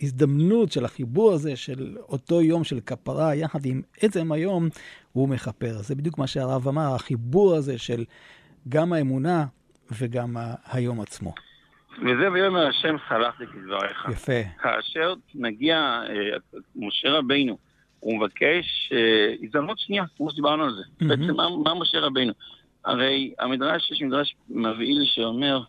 ההזדמנות 0.00 0.72
של 0.72 0.84
החיבור 0.84 1.32
הזה, 1.32 1.56
של 1.56 1.96
אותו 2.08 2.42
יום 2.42 2.64
של 2.64 2.80
כפרה, 2.80 3.34
יחד 3.34 3.66
עם 3.66 3.82
עצם 4.00 4.32
היום, 4.32 4.68
הוא 5.12 5.28
מכפר. 5.28 5.72
זה 5.72 5.94
בדיוק 5.94 6.18
מה 6.18 6.26
שהרב 6.26 6.68
אמר, 6.68 6.94
החיבור 6.94 7.54
הזה 7.54 7.78
של 7.78 8.04
גם 8.68 8.92
האמונה 8.92 9.44
וגם 10.00 10.36
היום 10.72 11.00
עצמו. 11.00 11.34
וזה 12.02 12.32
ויאמר 12.32 12.66
השם 12.66 12.96
סלחתי 13.08 13.44
כדבריך. 13.46 14.06
יפה. 14.12 14.42
כאשר 14.62 15.14
מגיע 15.34 15.76
אה, 16.08 16.38
משה 16.76 17.10
רבינו, 17.10 17.58
הוא 18.00 18.18
מבקש 18.18 18.92
אה, 18.92 19.34
הזדמנות 19.42 19.78
שנייה, 19.78 20.04
כמו 20.16 20.30
שדיברנו 20.30 20.64
על 20.64 20.74
זה. 20.74 20.82
Mm-hmm. 20.82 21.08
בעצם 21.08 21.36
מה, 21.36 21.48
מה 21.64 21.74
משה 21.74 21.98
רבינו? 21.98 22.32
הרי 22.84 23.34
המדרש, 23.38 23.90
יש 23.90 24.02
מדרש 24.02 24.34
מבהיל 24.48 25.04
שאומר, 25.04 25.62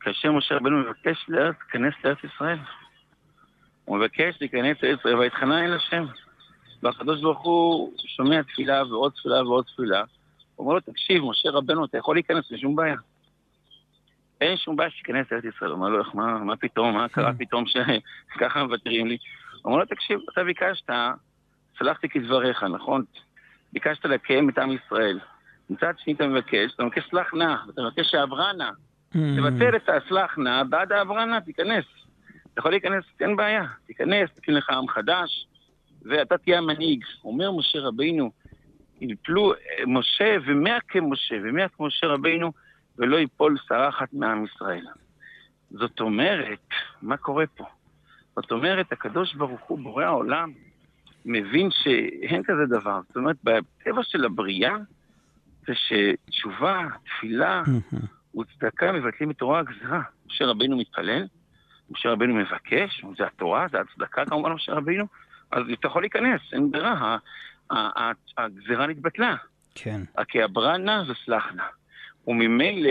כאשר 0.00 0.32
משה 0.32 0.54
רבנו 0.54 0.78
מבקש 0.78 1.24
להיכנס 1.28 1.94
לארץ 2.04 2.18
ישראל, 2.24 2.58
הוא 3.88 3.98
מבקש 3.98 4.36
להיכנס 4.40 4.82
לארץ 4.82 4.98
ישראל 5.00 5.14
ויתחנן 5.14 5.64
אל 5.64 5.74
השם. 5.74 6.04
והקדוש 6.82 7.20
ברוך 7.20 7.42
הוא 7.42 7.92
שומע 8.06 8.42
תפילה 8.42 8.82
ועוד 8.84 9.12
תפילה 9.12 9.42
ועוד 9.42 9.64
תפילה. 9.64 10.04
הוא 10.56 10.64
אומר 10.64 10.74
לו, 10.74 10.80
תקשיב, 10.80 11.22
משה 11.24 11.50
רבנו, 11.50 11.84
אתה 11.84 11.98
יכול 11.98 12.16
להיכנס, 12.16 12.50
אין 12.50 12.58
שום 12.58 12.76
בעיה. 12.76 12.96
אין 14.40 14.56
שום 14.56 14.76
בעיה 14.76 14.90
שתיכנס 14.90 15.26
לארץ 15.32 15.44
ישראל. 15.44 15.70
הוא 15.70 15.78
אומר 15.78 15.88
לו, 15.88 16.04
מה, 16.14 16.38
מה 16.38 16.56
פתאום, 16.56 16.94
מה 16.94 17.08
קרה 17.08 17.32
פתאום 17.40 17.64
שככה 17.66 18.62
מוותרים 18.64 19.06
לי? 19.06 19.16
הוא 19.52 19.72
אומר 19.72 19.76
לו, 19.76 19.84
תקשיב, 19.84 20.20
אתה 20.32 20.44
ביקשת, 20.44 20.90
סלחתי 21.78 22.08
כדבריך, 22.08 22.62
נכון? 22.62 23.04
ביקשת 23.72 24.04
לקיים 24.04 24.48
את 24.48 24.58
עם 24.58 24.72
ישראל. 24.72 25.18
מצד 25.70 25.92
שני 25.98 26.12
אתה 26.12 26.26
מבקש, 26.26 26.74
אתה 26.74 26.84
מבקש 26.84 27.10
סלח 27.10 27.34
נא, 27.34 27.54
אתה 27.74 27.82
מבקש 27.82 28.10
שעברה 28.10 28.52
נא. 28.52 28.70
Mm. 29.14 29.18
תבטל 29.36 29.76
את 29.76 29.88
הסלח 29.88 30.38
נא, 30.38 30.62
בעד 30.62 30.92
העברה 30.92 31.24
נא, 31.24 31.40
תיכנס. 31.40 31.84
אתה 32.58 32.62
יכול 32.62 32.72
להיכנס, 32.72 33.04
אין 33.20 33.36
בעיה. 33.36 33.64
תיכנס, 33.86 34.30
תקים 34.34 34.54
לך 34.54 34.70
עם 34.70 34.88
חדש, 34.88 35.46
ואתה 36.02 36.38
תהיה 36.38 36.58
המנהיג. 36.58 37.04
אומר 37.24 37.52
משה 37.52 37.78
רבינו, 37.80 38.30
יפלו 39.00 39.52
אה, 39.52 39.58
משה 39.86 40.36
ומאה 40.46 40.78
כמשה, 40.88 41.34
ומאה 41.42 41.68
כמשה 41.68 42.06
רבינו, 42.06 42.52
ולא 42.98 43.16
ייפול 43.16 43.56
שרה 43.68 43.88
אחת 43.88 44.12
מעם 44.12 44.44
ישראל. 44.44 44.86
זאת 45.70 46.00
אומרת, 46.00 46.68
מה 47.02 47.16
קורה 47.16 47.46
פה? 47.46 47.64
זאת 48.36 48.52
אומרת, 48.52 48.92
הקדוש 48.92 49.34
ברוך 49.34 49.60
הוא, 49.66 49.78
בורא 49.78 50.04
העולם, 50.04 50.52
מבין 51.24 51.70
שאין 51.70 52.42
כזה 52.42 52.66
דבר. 52.66 53.00
זאת 53.08 53.16
אומרת, 53.16 53.36
בטבע 53.44 54.02
של 54.02 54.24
הבריאה, 54.24 54.76
זה 55.66 55.72
שתשובה, 55.74 56.86
תפילה 57.04 57.62
וצדקה 58.40 58.92
מבטלים 58.92 59.30
את 59.30 59.38
תורה 59.38 59.58
הגזרה. 59.58 60.02
משה 60.26 60.46
רבינו 60.46 60.76
מתפלל, 60.76 61.26
משה 61.90 62.10
רבינו 62.10 62.34
מבקש, 62.34 63.04
זה 63.18 63.26
התורה, 63.26 63.66
זה 63.72 63.80
הצדקה 63.80 64.24
כמובן, 64.24 64.52
משה 64.52 64.72
רבינו, 64.72 65.04
אז 65.50 65.62
אתה 65.72 65.86
יכול 65.86 66.02
להיכנס, 66.02 66.40
אין 66.52 66.70
ברירה, 66.70 67.18
הגזרה 68.38 68.86
נתבטלה. 68.86 69.36
כן. 69.74 70.00
כי 70.28 70.42
הברנה 70.42 71.02
וסלחנה. 71.08 71.64
וממילא, 72.26 72.90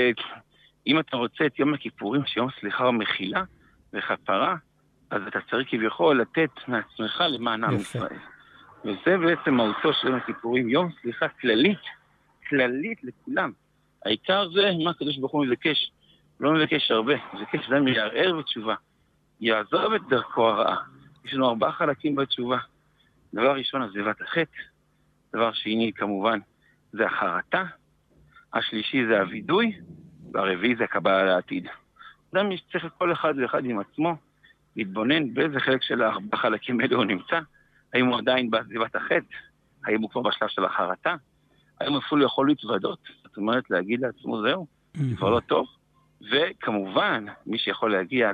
אם 0.88 0.99
אתה 0.99 1.17
רוצה 1.17 1.45
את 1.45 1.60
יום 1.60 1.73
הכיפורים, 1.73 2.25
שיום 2.25 2.49
סליחה 2.60 2.86
ומחילה 2.86 3.43
וכפרה, 3.93 4.55
אז 5.10 5.21
אתה 5.27 5.39
צריך 5.49 5.67
כביכול 5.71 6.21
לתת 6.21 6.49
מעצמך 6.67 7.23
למען 7.29 7.63
עם 7.63 7.75
ישראל. 7.75 8.17
וזה 8.86 9.17
בעצם 9.17 9.53
מהותו 9.53 9.93
של 9.93 10.07
יום 10.07 10.17
הכיפורים, 10.17 10.69
יום 10.69 10.89
סליחה 11.01 11.27
כללית 11.27 11.79
כללית 12.49 13.03
לכולם. 13.03 13.51
העיקר 14.05 14.49
זה 14.49 14.71
מה 14.83 14.91
הקדוש 14.91 15.17
ברוך 15.17 15.31
הוא 15.31 15.45
מבקש. 15.45 15.91
לא 16.39 16.54
מבקש 16.54 16.91
הרבה, 16.91 17.13
מבקש 17.34 17.69
אדם 17.69 17.88
יערער 17.88 18.36
בתשובה. 18.39 18.76
יעזוב 19.41 19.93
את 19.93 20.02
דרכו 20.10 20.47
הרעה. 20.47 20.84
יש 21.26 21.34
לנו 21.34 21.50
ארבעה 21.50 21.71
חלקים 21.71 22.15
בתשובה. 22.15 22.58
דבר 23.34 23.56
ראשון, 23.56 23.82
עזיבת 23.82 24.21
החטא. 24.21 24.60
דבר 25.34 25.52
שני, 25.54 25.91
כמובן, 25.95 26.39
זה 26.91 27.06
החרטה. 27.06 27.63
השלישי 28.54 29.06
זה 29.08 29.19
הווידוי, 29.19 29.80
והרביעי 30.34 30.76
זה 30.76 30.84
הקבלה 30.84 31.23
לעתיד. 31.23 31.67
אדם 32.34 32.50
צריך 32.71 32.85
כל 32.98 33.12
אחד 33.12 33.33
ואחד 33.42 33.65
עם 33.65 33.79
עצמו 33.79 34.15
להתבונן 34.75 35.33
באיזה 35.33 35.60
חלק 35.60 35.83
של 35.83 36.02
הארבעה 36.02 36.42
חלקים 36.42 36.79
האלה 36.79 36.96
הוא 36.96 37.06
נמצא. 37.06 37.40
האם 37.94 38.06
הוא 38.06 38.17
עדיין 38.17 38.50
בעזיבת 38.50 38.96
החטא? 38.96 39.35
האם 39.85 40.02
הוא 40.02 40.10
כבר 40.10 40.21
בשלב 40.21 40.48
של 40.50 40.65
החרטה? 40.65 41.15
היום 41.79 41.98
אפילו 41.98 42.25
יכול 42.25 42.48
להתוודות. 42.48 43.00
זאת 43.23 43.38
אומרת, 43.38 43.69
להגיד 43.69 44.00
לעצמו, 44.00 44.42
זהו, 44.42 44.67
זה 44.94 45.15
כבר 45.17 45.29
לא 45.29 45.40
טוב. 45.40 45.67
וכמובן, 46.22 47.26
מי 47.46 47.58
שיכול 47.58 47.92
להגיע 47.92 48.32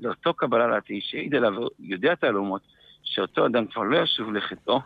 לאותו 0.00 0.34
קבלה 0.34 0.66
לעתיד, 0.66 1.02
שהעיד 1.02 1.34
עליו, 1.34 1.52
יודע 1.80 2.12
את 2.12 2.24
העלומות, 2.24 2.62
שאותו 3.02 3.46
אדם 3.46 3.66
כבר 3.66 3.82
לא 3.82 4.02
ישוב 4.02 4.32
לחטאו, 4.32 4.80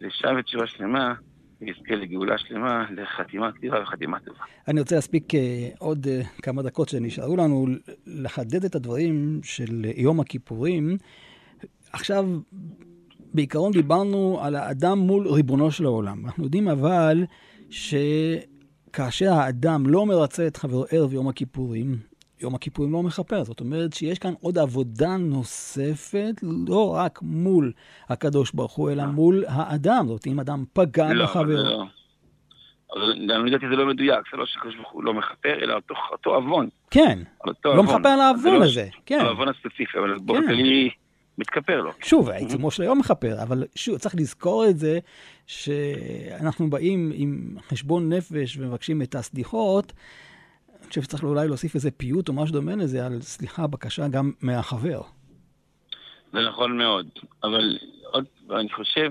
ושב 0.00 0.40
תשובה 0.40 0.66
שלמה, 0.66 1.14
ויזכה 1.60 1.94
לגאולה 1.94 2.38
שלמה, 2.38 2.86
לחתימה 2.90 3.52
כתיבה 3.52 3.82
וחתימה 3.82 4.20
טובה. 4.20 4.44
אני 4.68 4.80
רוצה 4.80 4.94
להספיק 4.94 5.34
uh, 5.34 5.36
עוד 5.78 6.06
uh, 6.06 6.42
כמה 6.42 6.62
דקות 6.62 6.88
שנשארו 6.88 7.36
לנו, 7.36 7.66
לחדד 8.06 8.64
את 8.64 8.74
הדברים 8.74 9.40
של 9.42 9.84
יום 9.96 10.20
הכיפורים. 10.20 10.96
עכשיו, 11.92 12.24
בעיקרון 13.34 13.72
דיברנו 13.72 14.38
על 14.42 14.56
האדם 14.56 14.98
מול 14.98 15.28
ריבונו 15.28 15.70
של 15.70 15.84
העולם. 15.84 16.26
אנחנו 16.26 16.44
יודעים 16.44 16.68
אבל 16.68 17.24
שכאשר 18.88 19.32
האדם 19.32 19.86
לא 19.86 20.06
מרצה 20.06 20.46
את 20.46 20.56
חברו 20.56 20.84
ערב 20.90 21.12
יום 21.12 21.28
הכיפורים, 21.28 21.96
יום 22.40 22.54
הכיפורים 22.54 22.92
לא 22.92 23.02
מכפר. 23.02 23.44
זאת 23.44 23.60
אומרת 23.60 23.92
שיש 23.92 24.18
כאן 24.18 24.32
עוד 24.40 24.58
עבודה 24.58 25.16
נוספת, 25.16 26.34
לא 26.68 26.94
רק 26.94 27.18
מול 27.22 27.72
הקדוש 28.08 28.52
ברוך 28.52 28.72
הוא, 28.72 28.90
אלא 28.90 29.06
מול 29.06 29.44
האדם. 29.48 30.00
זאת 30.00 30.08
אומרת, 30.08 30.26
אם 30.26 30.40
אדם 30.40 30.64
פגע 30.72 31.12
לא, 31.12 31.24
בחברו. 31.24 31.46
לא. 31.46 31.84
אבל 32.94 33.12
אני 33.12 33.50
לדעתי 33.50 33.68
זה 33.70 33.76
לא 33.76 33.86
מדויק, 33.86 34.20
זה 34.32 34.36
לא 34.36 34.46
שקדוש 34.46 34.76
ברוך 34.76 34.90
הוא 34.92 35.04
לא 35.04 35.14
מכפר, 35.14 35.54
אלא 35.62 35.74
אותו, 36.12 36.34
עוון. 36.34 36.68
כן, 36.90 37.18
לא. 37.64 37.82
מכפר 37.82 38.08
על 38.08 38.20
העוון 38.20 38.60
לא 38.60 38.64
הזה, 38.64 38.88
כן. 39.06 39.20
העוון 39.20 39.48
הספציפי, 39.48 39.98
אבל 39.98 40.18
באופן 40.18 40.42
כן. 40.42 40.48
כללי 40.48 40.90
מתכפר 41.38 41.80
לו. 41.80 41.92
שוב, 42.02 42.28
העיצומו 42.28 42.70
של 42.70 42.82
היום 42.82 42.98
מכפר, 42.98 43.42
אבל 43.42 43.64
שוב, 43.74 43.98
צריך 43.98 44.14
לזכור 44.14 44.66
את 44.66 44.78
זה 44.78 44.98
שאנחנו 45.46 46.70
באים 46.70 47.10
עם 47.14 47.56
חשבון 47.68 48.12
נפש 48.12 48.56
ומבקשים 48.56 49.02
את 49.02 49.14
הסליחות. 49.14 49.92
אני 50.80 50.88
חושב 50.88 51.02
שצריך 51.02 51.22
אולי 51.22 51.48
להוסיף 51.48 51.74
איזה 51.74 51.90
פיוט 51.90 52.28
או 52.28 52.34
משהו 52.34 52.52
דומה 52.52 52.76
לזה 52.76 53.06
על 53.06 53.20
סליחה, 53.20 53.66
בקשה 53.66 54.08
גם 54.08 54.32
מהחבר. 54.42 55.00
זה 56.32 56.38
נכון 56.48 56.78
מאוד, 56.78 57.06
אבל 57.44 57.78
עוד, 58.04 58.24
אני 58.50 58.72
חושב, 58.72 59.10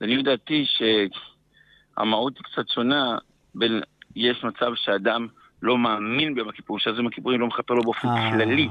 לעניות 0.00 0.24
דעתי 0.24 0.64
שהמהות 0.66 2.36
היא 2.36 2.44
קצת 2.44 2.68
שונה 2.68 3.18
בין, 3.54 3.80
יש 4.16 4.44
מצב 4.44 4.72
שאדם 4.74 5.26
לא 5.62 5.78
מאמין 5.78 6.34
ביום 6.34 6.48
הכיפורים, 6.48 6.80
שאז 6.80 6.96
יום 6.96 7.06
הכיפורים 7.06 7.40
לא 7.40 7.46
מכפר 7.46 7.74
לו 7.74 7.82
באופן 7.82 8.08
אה. 8.08 8.30
כללי. 8.32 8.68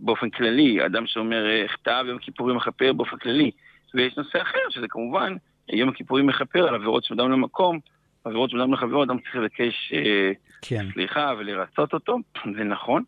באופן 0.00 0.30
כללי, 0.30 0.86
אדם 0.86 1.06
שאומר 1.06 1.50
אה, 1.50 1.68
חטא 1.68 2.02
ביום 2.02 2.16
הכיפורים 2.16 2.56
מכפר 2.56 2.92
באופן 2.92 3.16
כללי. 3.16 3.50
ויש 3.94 4.16
נושא 4.16 4.42
אחר, 4.42 4.58
שזה 4.70 4.86
כמובן, 4.88 5.36
יום 5.72 5.88
הכיפורים 5.88 6.26
מכפר 6.26 6.68
על 6.68 6.74
עבירות 6.74 7.04
של 7.04 7.14
אדם 7.14 7.30
למקום, 7.30 7.78
עבירות 8.24 8.50
של 8.50 8.60
אדם 8.60 8.72
לחברו, 8.72 9.02
אדם 9.02 9.18
צריך 9.18 9.36
לבקש 9.36 9.92
אה, 9.94 10.32
כן. 10.62 10.86
סליחה 10.92 11.32
ולרצות 11.38 11.94
אותו, 11.94 12.18
זה 12.56 12.64
נכון, 12.64 13.02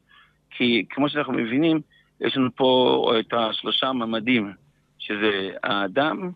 כי 0.50 0.84
כמו 0.90 1.08
שאנחנו 1.08 1.32
מבינים, 1.32 1.80
יש 2.20 2.36
לנו 2.36 2.48
פה 2.56 3.12
את 3.20 3.32
השלושה 3.32 3.92
ממדים, 3.92 4.52
שזה 4.98 5.50
האדם, 5.62 6.30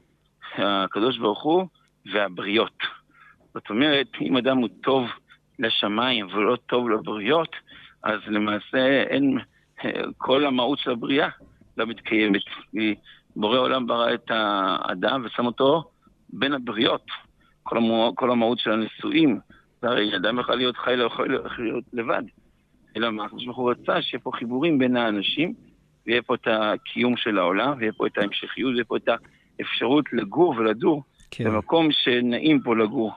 הקדוש 0.59 1.19
ברוך 1.19 1.43
הוא 1.43 1.67
והבריות. 2.13 2.79
זאת 3.55 3.71
אומרת, 3.71 4.07
אם 4.21 4.37
אדם 4.37 4.57
הוא 4.57 4.69
טוב 4.83 5.09
לשמיים 5.59 6.27
ולא 6.27 6.57
טוב 6.57 6.91
לבריות, 6.91 7.57
אז 8.03 8.21
למעשה 8.27 9.03
אין, 9.03 9.39
כל 10.17 10.47
המהות 10.47 10.79
של 10.79 10.91
הבריאה 10.91 11.29
לא 11.77 11.87
מתקיימת. 11.87 12.43
כי 12.71 12.95
בורא 13.37 13.59
עולם 13.59 13.87
ברא 13.87 14.15
את 14.15 14.31
האדם 14.31 15.23
ושם 15.25 15.47
אותו 15.47 15.85
בין 16.29 16.53
הבריות. 16.53 17.07
כל, 17.63 17.77
המו, 17.77 18.13
כל 18.17 18.31
המהות 18.31 18.59
של 18.59 18.73
הנישואים, 18.73 19.41
הרי 19.83 20.17
אדם 20.17 20.39
יכול 20.39 20.55
להיות 20.55 20.77
חי, 20.77 20.97
לא 20.97 21.05
יכול 21.05 21.43
להיות 21.59 21.85
לבד. 21.93 22.23
אלא 22.97 23.11
מה, 23.11 23.25
הקדוש 23.25 23.45
ברוך 23.45 23.57
הוא 23.57 23.71
רצה 23.71 24.03
שיהיה 24.03 24.21
פה 24.21 24.31
חיבורים 24.35 24.79
בין 24.79 24.97
האנשים, 24.97 25.55
ויהיה 26.07 26.23
פה 26.23 26.35
את 26.35 26.49
הקיום 26.51 27.17
של 27.17 27.39
העולם, 27.39 27.75
ויהיה 27.79 27.93
פה 27.93 28.07
את 28.07 28.19
ההמשכיות, 28.19 28.73
ויהיה 28.73 28.85
פה 28.85 28.97
את 28.97 29.09
האפשרות 29.59 30.13
לגור 30.13 30.55
ולדור 30.59 31.03
כן. 31.31 31.45
במקום 31.45 31.89
שנעים 31.91 32.61
פה 32.61 32.77
לגור. 32.77 33.13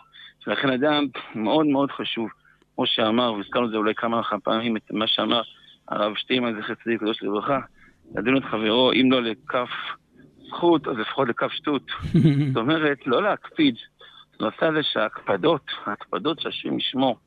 ולכן 0.48 0.70
אדם 0.70 1.06
מאוד 1.36 1.66
מאוד 1.66 1.92
חשוב, 1.92 2.30
כמו 2.76 2.86
שאמר, 2.88 3.34
והזכרנו 3.34 3.66
את 3.66 3.72
זה 3.72 3.78
אולי 3.78 3.96
כמה 3.96 4.22
פעמים, 4.44 4.78
את 4.78 4.92
מה 4.92 5.08
שאמר 5.08 5.42
הרב 5.90 6.16
שטיימן, 6.16 6.62
זכר 6.62 6.74
צדיק 6.84 7.00
קדוש 7.00 7.24
לברכה, 7.24 7.60
לדון 8.16 8.38
את 8.38 8.44
חברו, 8.44 8.92
אם 8.94 9.12
לא 9.12 9.22
לכף 9.22 9.70
זכות, 10.48 10.88
אז 10.88 10.98
לפחות 10.98 11.28
לכף 11.30 11.52
שטות. 11.52 11.84
זאת 12.48 12.58
אומרת, 12.58 13.08
לא 13.08 13.24
להקפיד. 13.24 13.76
הנושא 14.40 14.66
הזה 14.66 14.84
שההקפדות, 14.84 15.62
ההקפדות 15.86 16.40
שהשם 16.40 16.78
ישמור, 16.78 17.18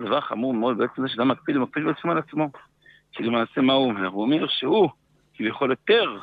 דבר 0.00 0.20
חמור 0.20 0.54
מאוד 0.54 0.78
בעצם 0.78 1.02
זה 1.02 1.08
שאדם 1.08 1.28
מקפיד, 1.28 1.56
הוא 1.56 1.62
מקפיד 1.62 1.84
בעצמו 1.84 2.12
על 2.12 2.18
עצמו. 2.18 2.50
כי 3.12 3.22
למעשה 3.22 3.60
מה 3.60 3.72
הוא 3.72 3.86
אומר? 3.86 4.06
הוא 4.06 4.22
אומר 4.22 4.46
שהוא 4.48 4.88
כביכול 5.34 5.70
יותר 5.70 6.16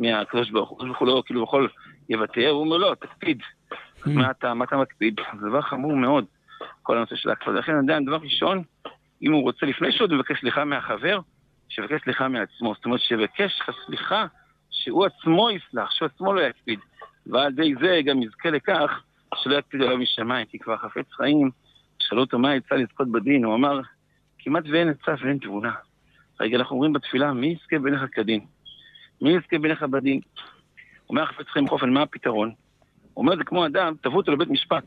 מהקדוש 0.00 0.50
ברוך 0.50 0.68
הוא, 0.68 0.78
הקדוש 0.78 0.88
ברוך 0.88 1.00
הוא 1.00 1.08
לא 1.08 1.22
כאילו 1.26 1.42
יכול 1.42 1.68
יוותר, 2.08 2.48
הוא 2.48 2.60
אומר 2.60 2.76
לא, 2.76 2.94
תקפיד. 3.00 3.38
מה 4.06 4.30
אתה, 4.30 4.54
מה 4.54 4.64
אתה 4.64 4.76
מקפיד? 4.76 5.20
זה 5.40 5.48
דבר 5.48 5.60
חמור 5.60 5.96
מאוד, 5.96 6.24
כל 6.82 6.96
הנושא 6.96 7.16
של 7.16 7.30
ההקפדה. 7.30 7.58
לכן 7.58 7.76
אדם, 7.76 8.04
דבר 8.04 8.16
ראשון, 8.16 8.62
אם 9.22 9.32
הוא 9.32 9.42
רוצה, 9.42 9.66
לפני 9.66 9.92
שהוא 9.92 10.08
מבקש 10.10 10.40
סליחה 10.40 10.64
מהחבר, 10.64 11.20
שיבקש 11.70 12.02
סליחה 12.04 12.28
מעצמו. 12.28 12.74
זאת 12.74 12.84
אומרת, 12.84 13.00
שיבקש 13.00 13.60
סליחה 13.86 14.26
שהוא 14.70 15.06
עצמו 15.06 15.50
יסלח, 15.50 15.90
שהוא 15.90 16.06
עצמו 16.06 16.32
לא 16.32 16.40
יקפיד. 16.40 16.78
ועל 17.26 17.52
ידי 17.52 17.74
זה 17.80 18.00
גם 18.04 18.22
יזכה 18.22 18.50
לכך 18.50 19.02
שלא 19.34 19.56
יקפיד 19.58 19.82
עליו 19.82 19.98
משמיים, 19.98 20.46
כי 20.46 20.58
כבר 20.58 20.76
חפץ 20.76 21.12
חיים, 21.12 21.50
שאלו 21.98 22.20
אותו 22.20 22.38
מה 22.38 22.54
יצא 22.54 22.74
לזכות 22.74 23.12
בדין, 23.12 23.44
הוא 23.44 23.54
אמר, 23.54 23.80
כמעט 24.38 24.64
ואין 24.72 24.88
עצה 24.88 25.14
ואין 25.24 25.38
תבונה. 25.38 25.72
רגע, 26.40 26.56
אנחנו 26.56 26.76
אומרים 26.76 26.92
בתפילה, 26.92 27.32
מי 27.32 27.46
יזכה 27.46 27.78
בעיניך 27.78 28.02
כדין? 28.12 28.40
מי 29.22 29.30
יזכה 29.30 29.58
בעיניך 29.58 29.82
בדין? 29.82 30.20
אומר 31.10 31.26
חפץ 31.26 31.46
חיים 31.46 31.68
חופן, 31.68 31.90
מה 31.90 32.02
הפתרון? 32.02 32.52
הוא 33.14 33.24
אומר, 33.24 33.36
זה 33.36 33.44
כמו 33.44 33.66
אדם, 33.66 33.94
תבוא 34.02 34.16
אותו 34.16 34.32
לבית 34.32 34.50
משפט. 34.50 34.84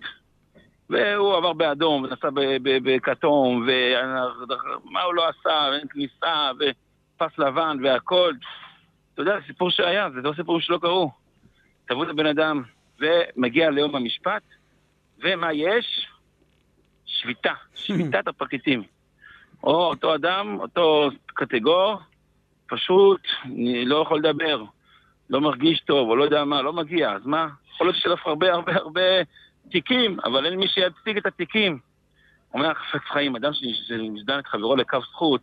והוא 0.89 1.38
עבר 1.38 1.53
באדום, 1.53 2.03
ונסע 2.03 2.29
בכתום, 2.63 3.67
ומה 3.67 5.01
הוא 5.01 5.13
לא 5.13 5.29
עשה, 5.29 5.69
ואין 5.71 5.88
כניסה, 5.89 6.51
ופס 6.55 7.39
לבן 7.39 7.77
והכל. 7.84 8.34
אתה 9.13 9.21
יודע, 9.21 9.38
סיפור 9.47 9.69
שהיה, 9.69 10.09
זה 10.09 10.21
לא 10.21 10.34
סיפורים 10.36 10.61
שלא 10.61 10.77
קרו. 10.77 11.11
תבוא 11.88 12.03
את 12.03 12.09
הבן 12.09 12.25
אדם, 12.25 12.63
ומגיע 12.99 13.69
ליום 13.69 13.95
המשפט, 13.95 14.43
ומה 15.19 15.53
יש? 15.53 16.07
שביתה, 17.05 17.53
שביתת 17.75 18.27
הפרקליטים. 18.27 18.84
או 19.63 19.86
אותו 19.86 20.15
אדם, 20.15 20.57
אותו 20.59 21.09
קטגור, 21.25 21.97
פשוט 22.67 23.21
לא 23.86 24.01
יכול 24.01 24.19
לדבר, 24.19 24.63
לא 25.29 25.41
מרגיש 25.41 25.79
טוב, 25.79 26.09
או 26.09 26.15
לא 26.15 26.23
יודע 26.23 26.45
מה, 26.45 26.61
לא 26.61 26.73
מגיע, 26.73 27.11
אז 27.11 27.25
מה? 27.25 27.47
יכול 27.73 27.88
להיות 27.88 28.05
לך 28.05 28.27
הרבה 28.27 28.53
הרבה 28.53 28.75
הרבה 28.75 29.01
תיקים, 29.72 30.18
אבל 30.26 30.45
אין 30.45 30.55
מי 30.59 30.68
שיציג 30.68 31.18
את 31.18 31.26
התיקים. 31.26 31.80
אומר 32.53 32.74
חפץ 32.74 33.01
חיים, 33.14 33.36
אדם 33.36 33.51
שמזדן 33.53 34.39
את 34.39 34.47
חברו 34.47 34.76
לקו 34.76 34.99
זכות, 35.01 35.41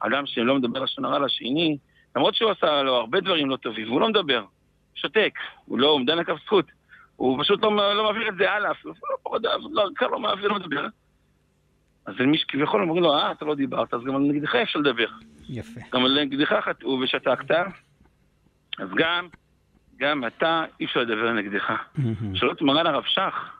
אדם 0.00 0.26
שלא 0.26 0.54
מדבר 0.54 0.80
לשון 0.80 1.04
הרע 1.04 1.18
לשני, 1.18 1.76
למרות 2.16 2.34
שהוא 2.34 2.50
עשה 2.50 2.82
לו 2.82 2.94
הרבה 2.94 3.20
דברים 3.20 3.50
לא 3.50 3.56
טובים, 3.56 3.88
והוא 3.88 4.00
לא 4.00 4.08
מדבר, 4.08 4.44
שותק, 4.94 5.38
הוא 5.64 5.78
לא 5.78 5.86
עומדן 5.86 6.18
לקו 6.18 6.32
זכות. 6.44 6.64
הוא 7.16 7.42
פשוט 7.44 7.62
לא, 7.62 7.94
לא 7.94 8.04
מעביר 8.04 8.28
את 8.28 8.36
זה 8.36 8.50
הלאה, 8.50 8.70
אפילו 8.70 8.94
לא, 9.32 9.38
לא, 9.42 9.88
לא, 10.00 10.10
לא 10.10 10.18
מעביר, 10.18 10.48
לא 10.48 10.54
מדבר. 10.54 10.86
אז 12.06 12.14
מי 12.20 12.38
שכביכול 12.38 12.82
אומרים 12.82 13.02
לו, 13.02 13.14
אה, 13.14 13.32
אתה 13.32 13.44
לא 13.44 13.54
דיברת, 13.54 13.94
אז 13.94 14.00
גם 14.04 14.16
על 14.16 14.22
נגדך 14.22 14.54
אפשר 14.54 14.78
לדבר. 14.78 15.08
יפה. 15.48 15.80
גם 15.92 16.04
על 16.04 16.24
נגדך 16.24 16.52
חטאו 16.64 16.98
ושתקת, 17.02 17.50
אז 18.78 18.88
גם, 18.94 19.28
גם 19.96 20.26
אתה, 20.26 20.64
אי 20.80 20.84
אפשר 20.84 21.00
לדבר 21.00 21.32
נגדך. 21.32 21.72
שאלו 22.34 22.52
את 22.52 22.62
מרן 22.62 22.86
הרב 22.86 23.04
שך, 23.06 23.50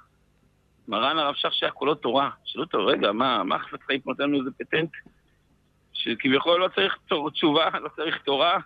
מרן 0.88 1.18
הרב 1.18 1.34
שך 1.34 1.52
שהיה 1.52 1.72
כולו 1.72 1.94
תורה, 1.94 2.30
שאלו 2.44 2.64
אותו, 2.64 2.86
רגע, 2.86 3.12
מה, 3.12 3.44
מה 3.44 3.58
חפץ 3.58 3.80
חיים 3.86 4.00
נותן 4.06 4.22
לנו 4.22 4.38
איזה 4.38 4.50
פטנט? 4.58 4.90
שכביכול 5.92 6.60
לא 6.60 6.68
צריך 6.68 6.98
תשובה, 7.32 7.68
לא 7.80 7.88
צריך 7.96 8.18
תורה, 8.18 8.58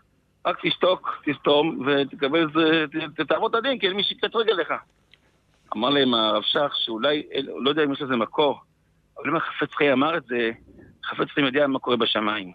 רק 0.47 0.59
תשתוק, 0.63 1.23
תסתום, 1.25 1.87
ותקבל 1.87 2.49
איזה, 2.49 2.85
תעבוד 3.29 3.55
את 3.55 3.65
הדין, 3.65 3.79
כי 3.79 3.89
אין 3.89 3.97
מי 3.97 4.05
שיקטרג 4.05 4.51
לך. 4.51 4.75
אמר 5.77 5.89
להם 5.89 6.15
הרב 6.15 6.43
שך 6.43 6.73
שאולי, 6.75 7.23
לא 7.65 7.71
יודע 7.71 7.85
אם 7.85 7.93
יש 7.93 8.03
לזה 8.03 8.17
מקור, 8.17 8.61
אבל 9.19 9.31
אם 9.31 9.37
החפץ 9.37 9.75
חיים 9.75 9.93
אמר 9.93 10.17
את 10.17 10.25
זה, 10.25 10.51
חפץ 11.05 11.29
חיים 11.29 11.47
יודע 11.47 11.67
מה 11.67 11.79
קורה 11.79 11.97
בשמיים. 11.97 12.53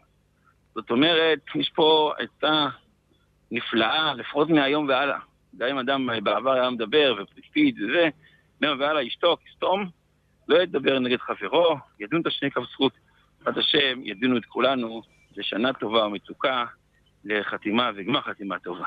זאת 0.75 0.91
אומרת, 0.91 1.39
יש 1.55 1.71
פה 1.75 2.13
עצה 2.17 2.67
נפלאה, 3.51 4.13
לפחות 4.13 4.49
מהיום 4.49 4.87
והלאה. 4.87 5.19
גם 5.57 5.67
אם 5.67 5.77
אדם 5.77 6.09
בעבר 6.23 6.51
היה 6.51 6.69
מדבר 6.69 7.15
ופליפיד 7.21 7.79
וזה, 7.81 8.09
מהיום 8.61 8.79
והלאה 8.79 9.03
ישתוק, 9.03 9.39
יסתום, 9.49 9.89
לא 10.47 10.61
ידבר 10.61 10.99
נגד 10.99 11.19
חברו, 11.19 11.77
ידון 11.99 12.21
את 12.21 12.27
השני 12.27 12.51
כף 12.51 12.61
זכות. 12.71 12.93
בעזרת 13.39 13.57
השם, 13.57 14.01
ידונו 14.03 14.37
את 14.37 14.45
כולנו 14.45 15.01
לשנה 15.37 15.73
טובה 15.73 16.05
ומתוקה, 16.05 16.65
לחתימה 17.25 17.91
וגמר 17.95 18.21
חתימה 18.21 18.59
טובה. 18.59 18.85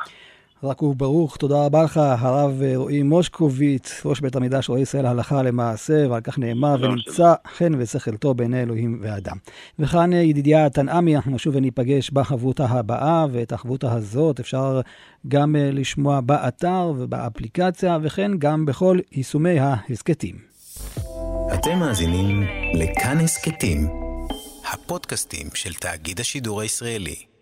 רק 0.64 0.82
וברוך, 0.82 1.36
תודה 1.36 1.64
רבה 1.64 1.82
לך, 1.82 1.96
הרב 1.96 2.62
רועי 2.74 3.02
מושקוביץ, 3.02 4.02
ראש 4.04 4.20
בית 4.20 4.36
המקדש 4.36 4.68
רועי 4.68 4.82
ישראל 4.82 5.06
הלכה 5.06 5.42
למעשה, 5.42 6.06
ועל 6.10 6.20
כך 6.20 6.38
נאמר, 6.38 6.76
ונמצא 6.80 7.34
חן 7.56 7.72
ושכל 7.78 8.16
טוב 8.16 8.36
בעיני 8.36 8.62
אלוהים 8.62 8.98
ואדם. 9.02 9.36
וכאן 9.78 10.12
ידידיה 10.12 10.70
תנעמי, 10.70 11.16
אנחנו 11.16 11.32
נשוב 11.32 11.56
וניפגש 11.56 12.10
בחברותה 12.10 12.64
הבאה, 12.64 13.26
ואת 13.32 13.52
החברותה 13.52 13.92
הזאת 13.92 14.40
אפשר 14.40 14.80
גם 15.28 15.56
לשמוע 15.58 16.20
באתר 16.20 16.92
ובאפליקציה, 16.96 17.98
וכן 18.02 18.30
גם 18.38 18.66
בכל 18.66 18.98
יישומי 19.12 19.58
ההסכתים. 19.58 20.34
אתם 21.54 21.78
מאזינים 21.78 22.42
לכאן 22.74 23.18
הסכתים, 23.20 23.88
הפודקאסטים 24.72 25.46
של 25.54 25.74
תאגיד 25.74 26.20
השידור 26.20 26.60
הישראלי. 26.60 27.33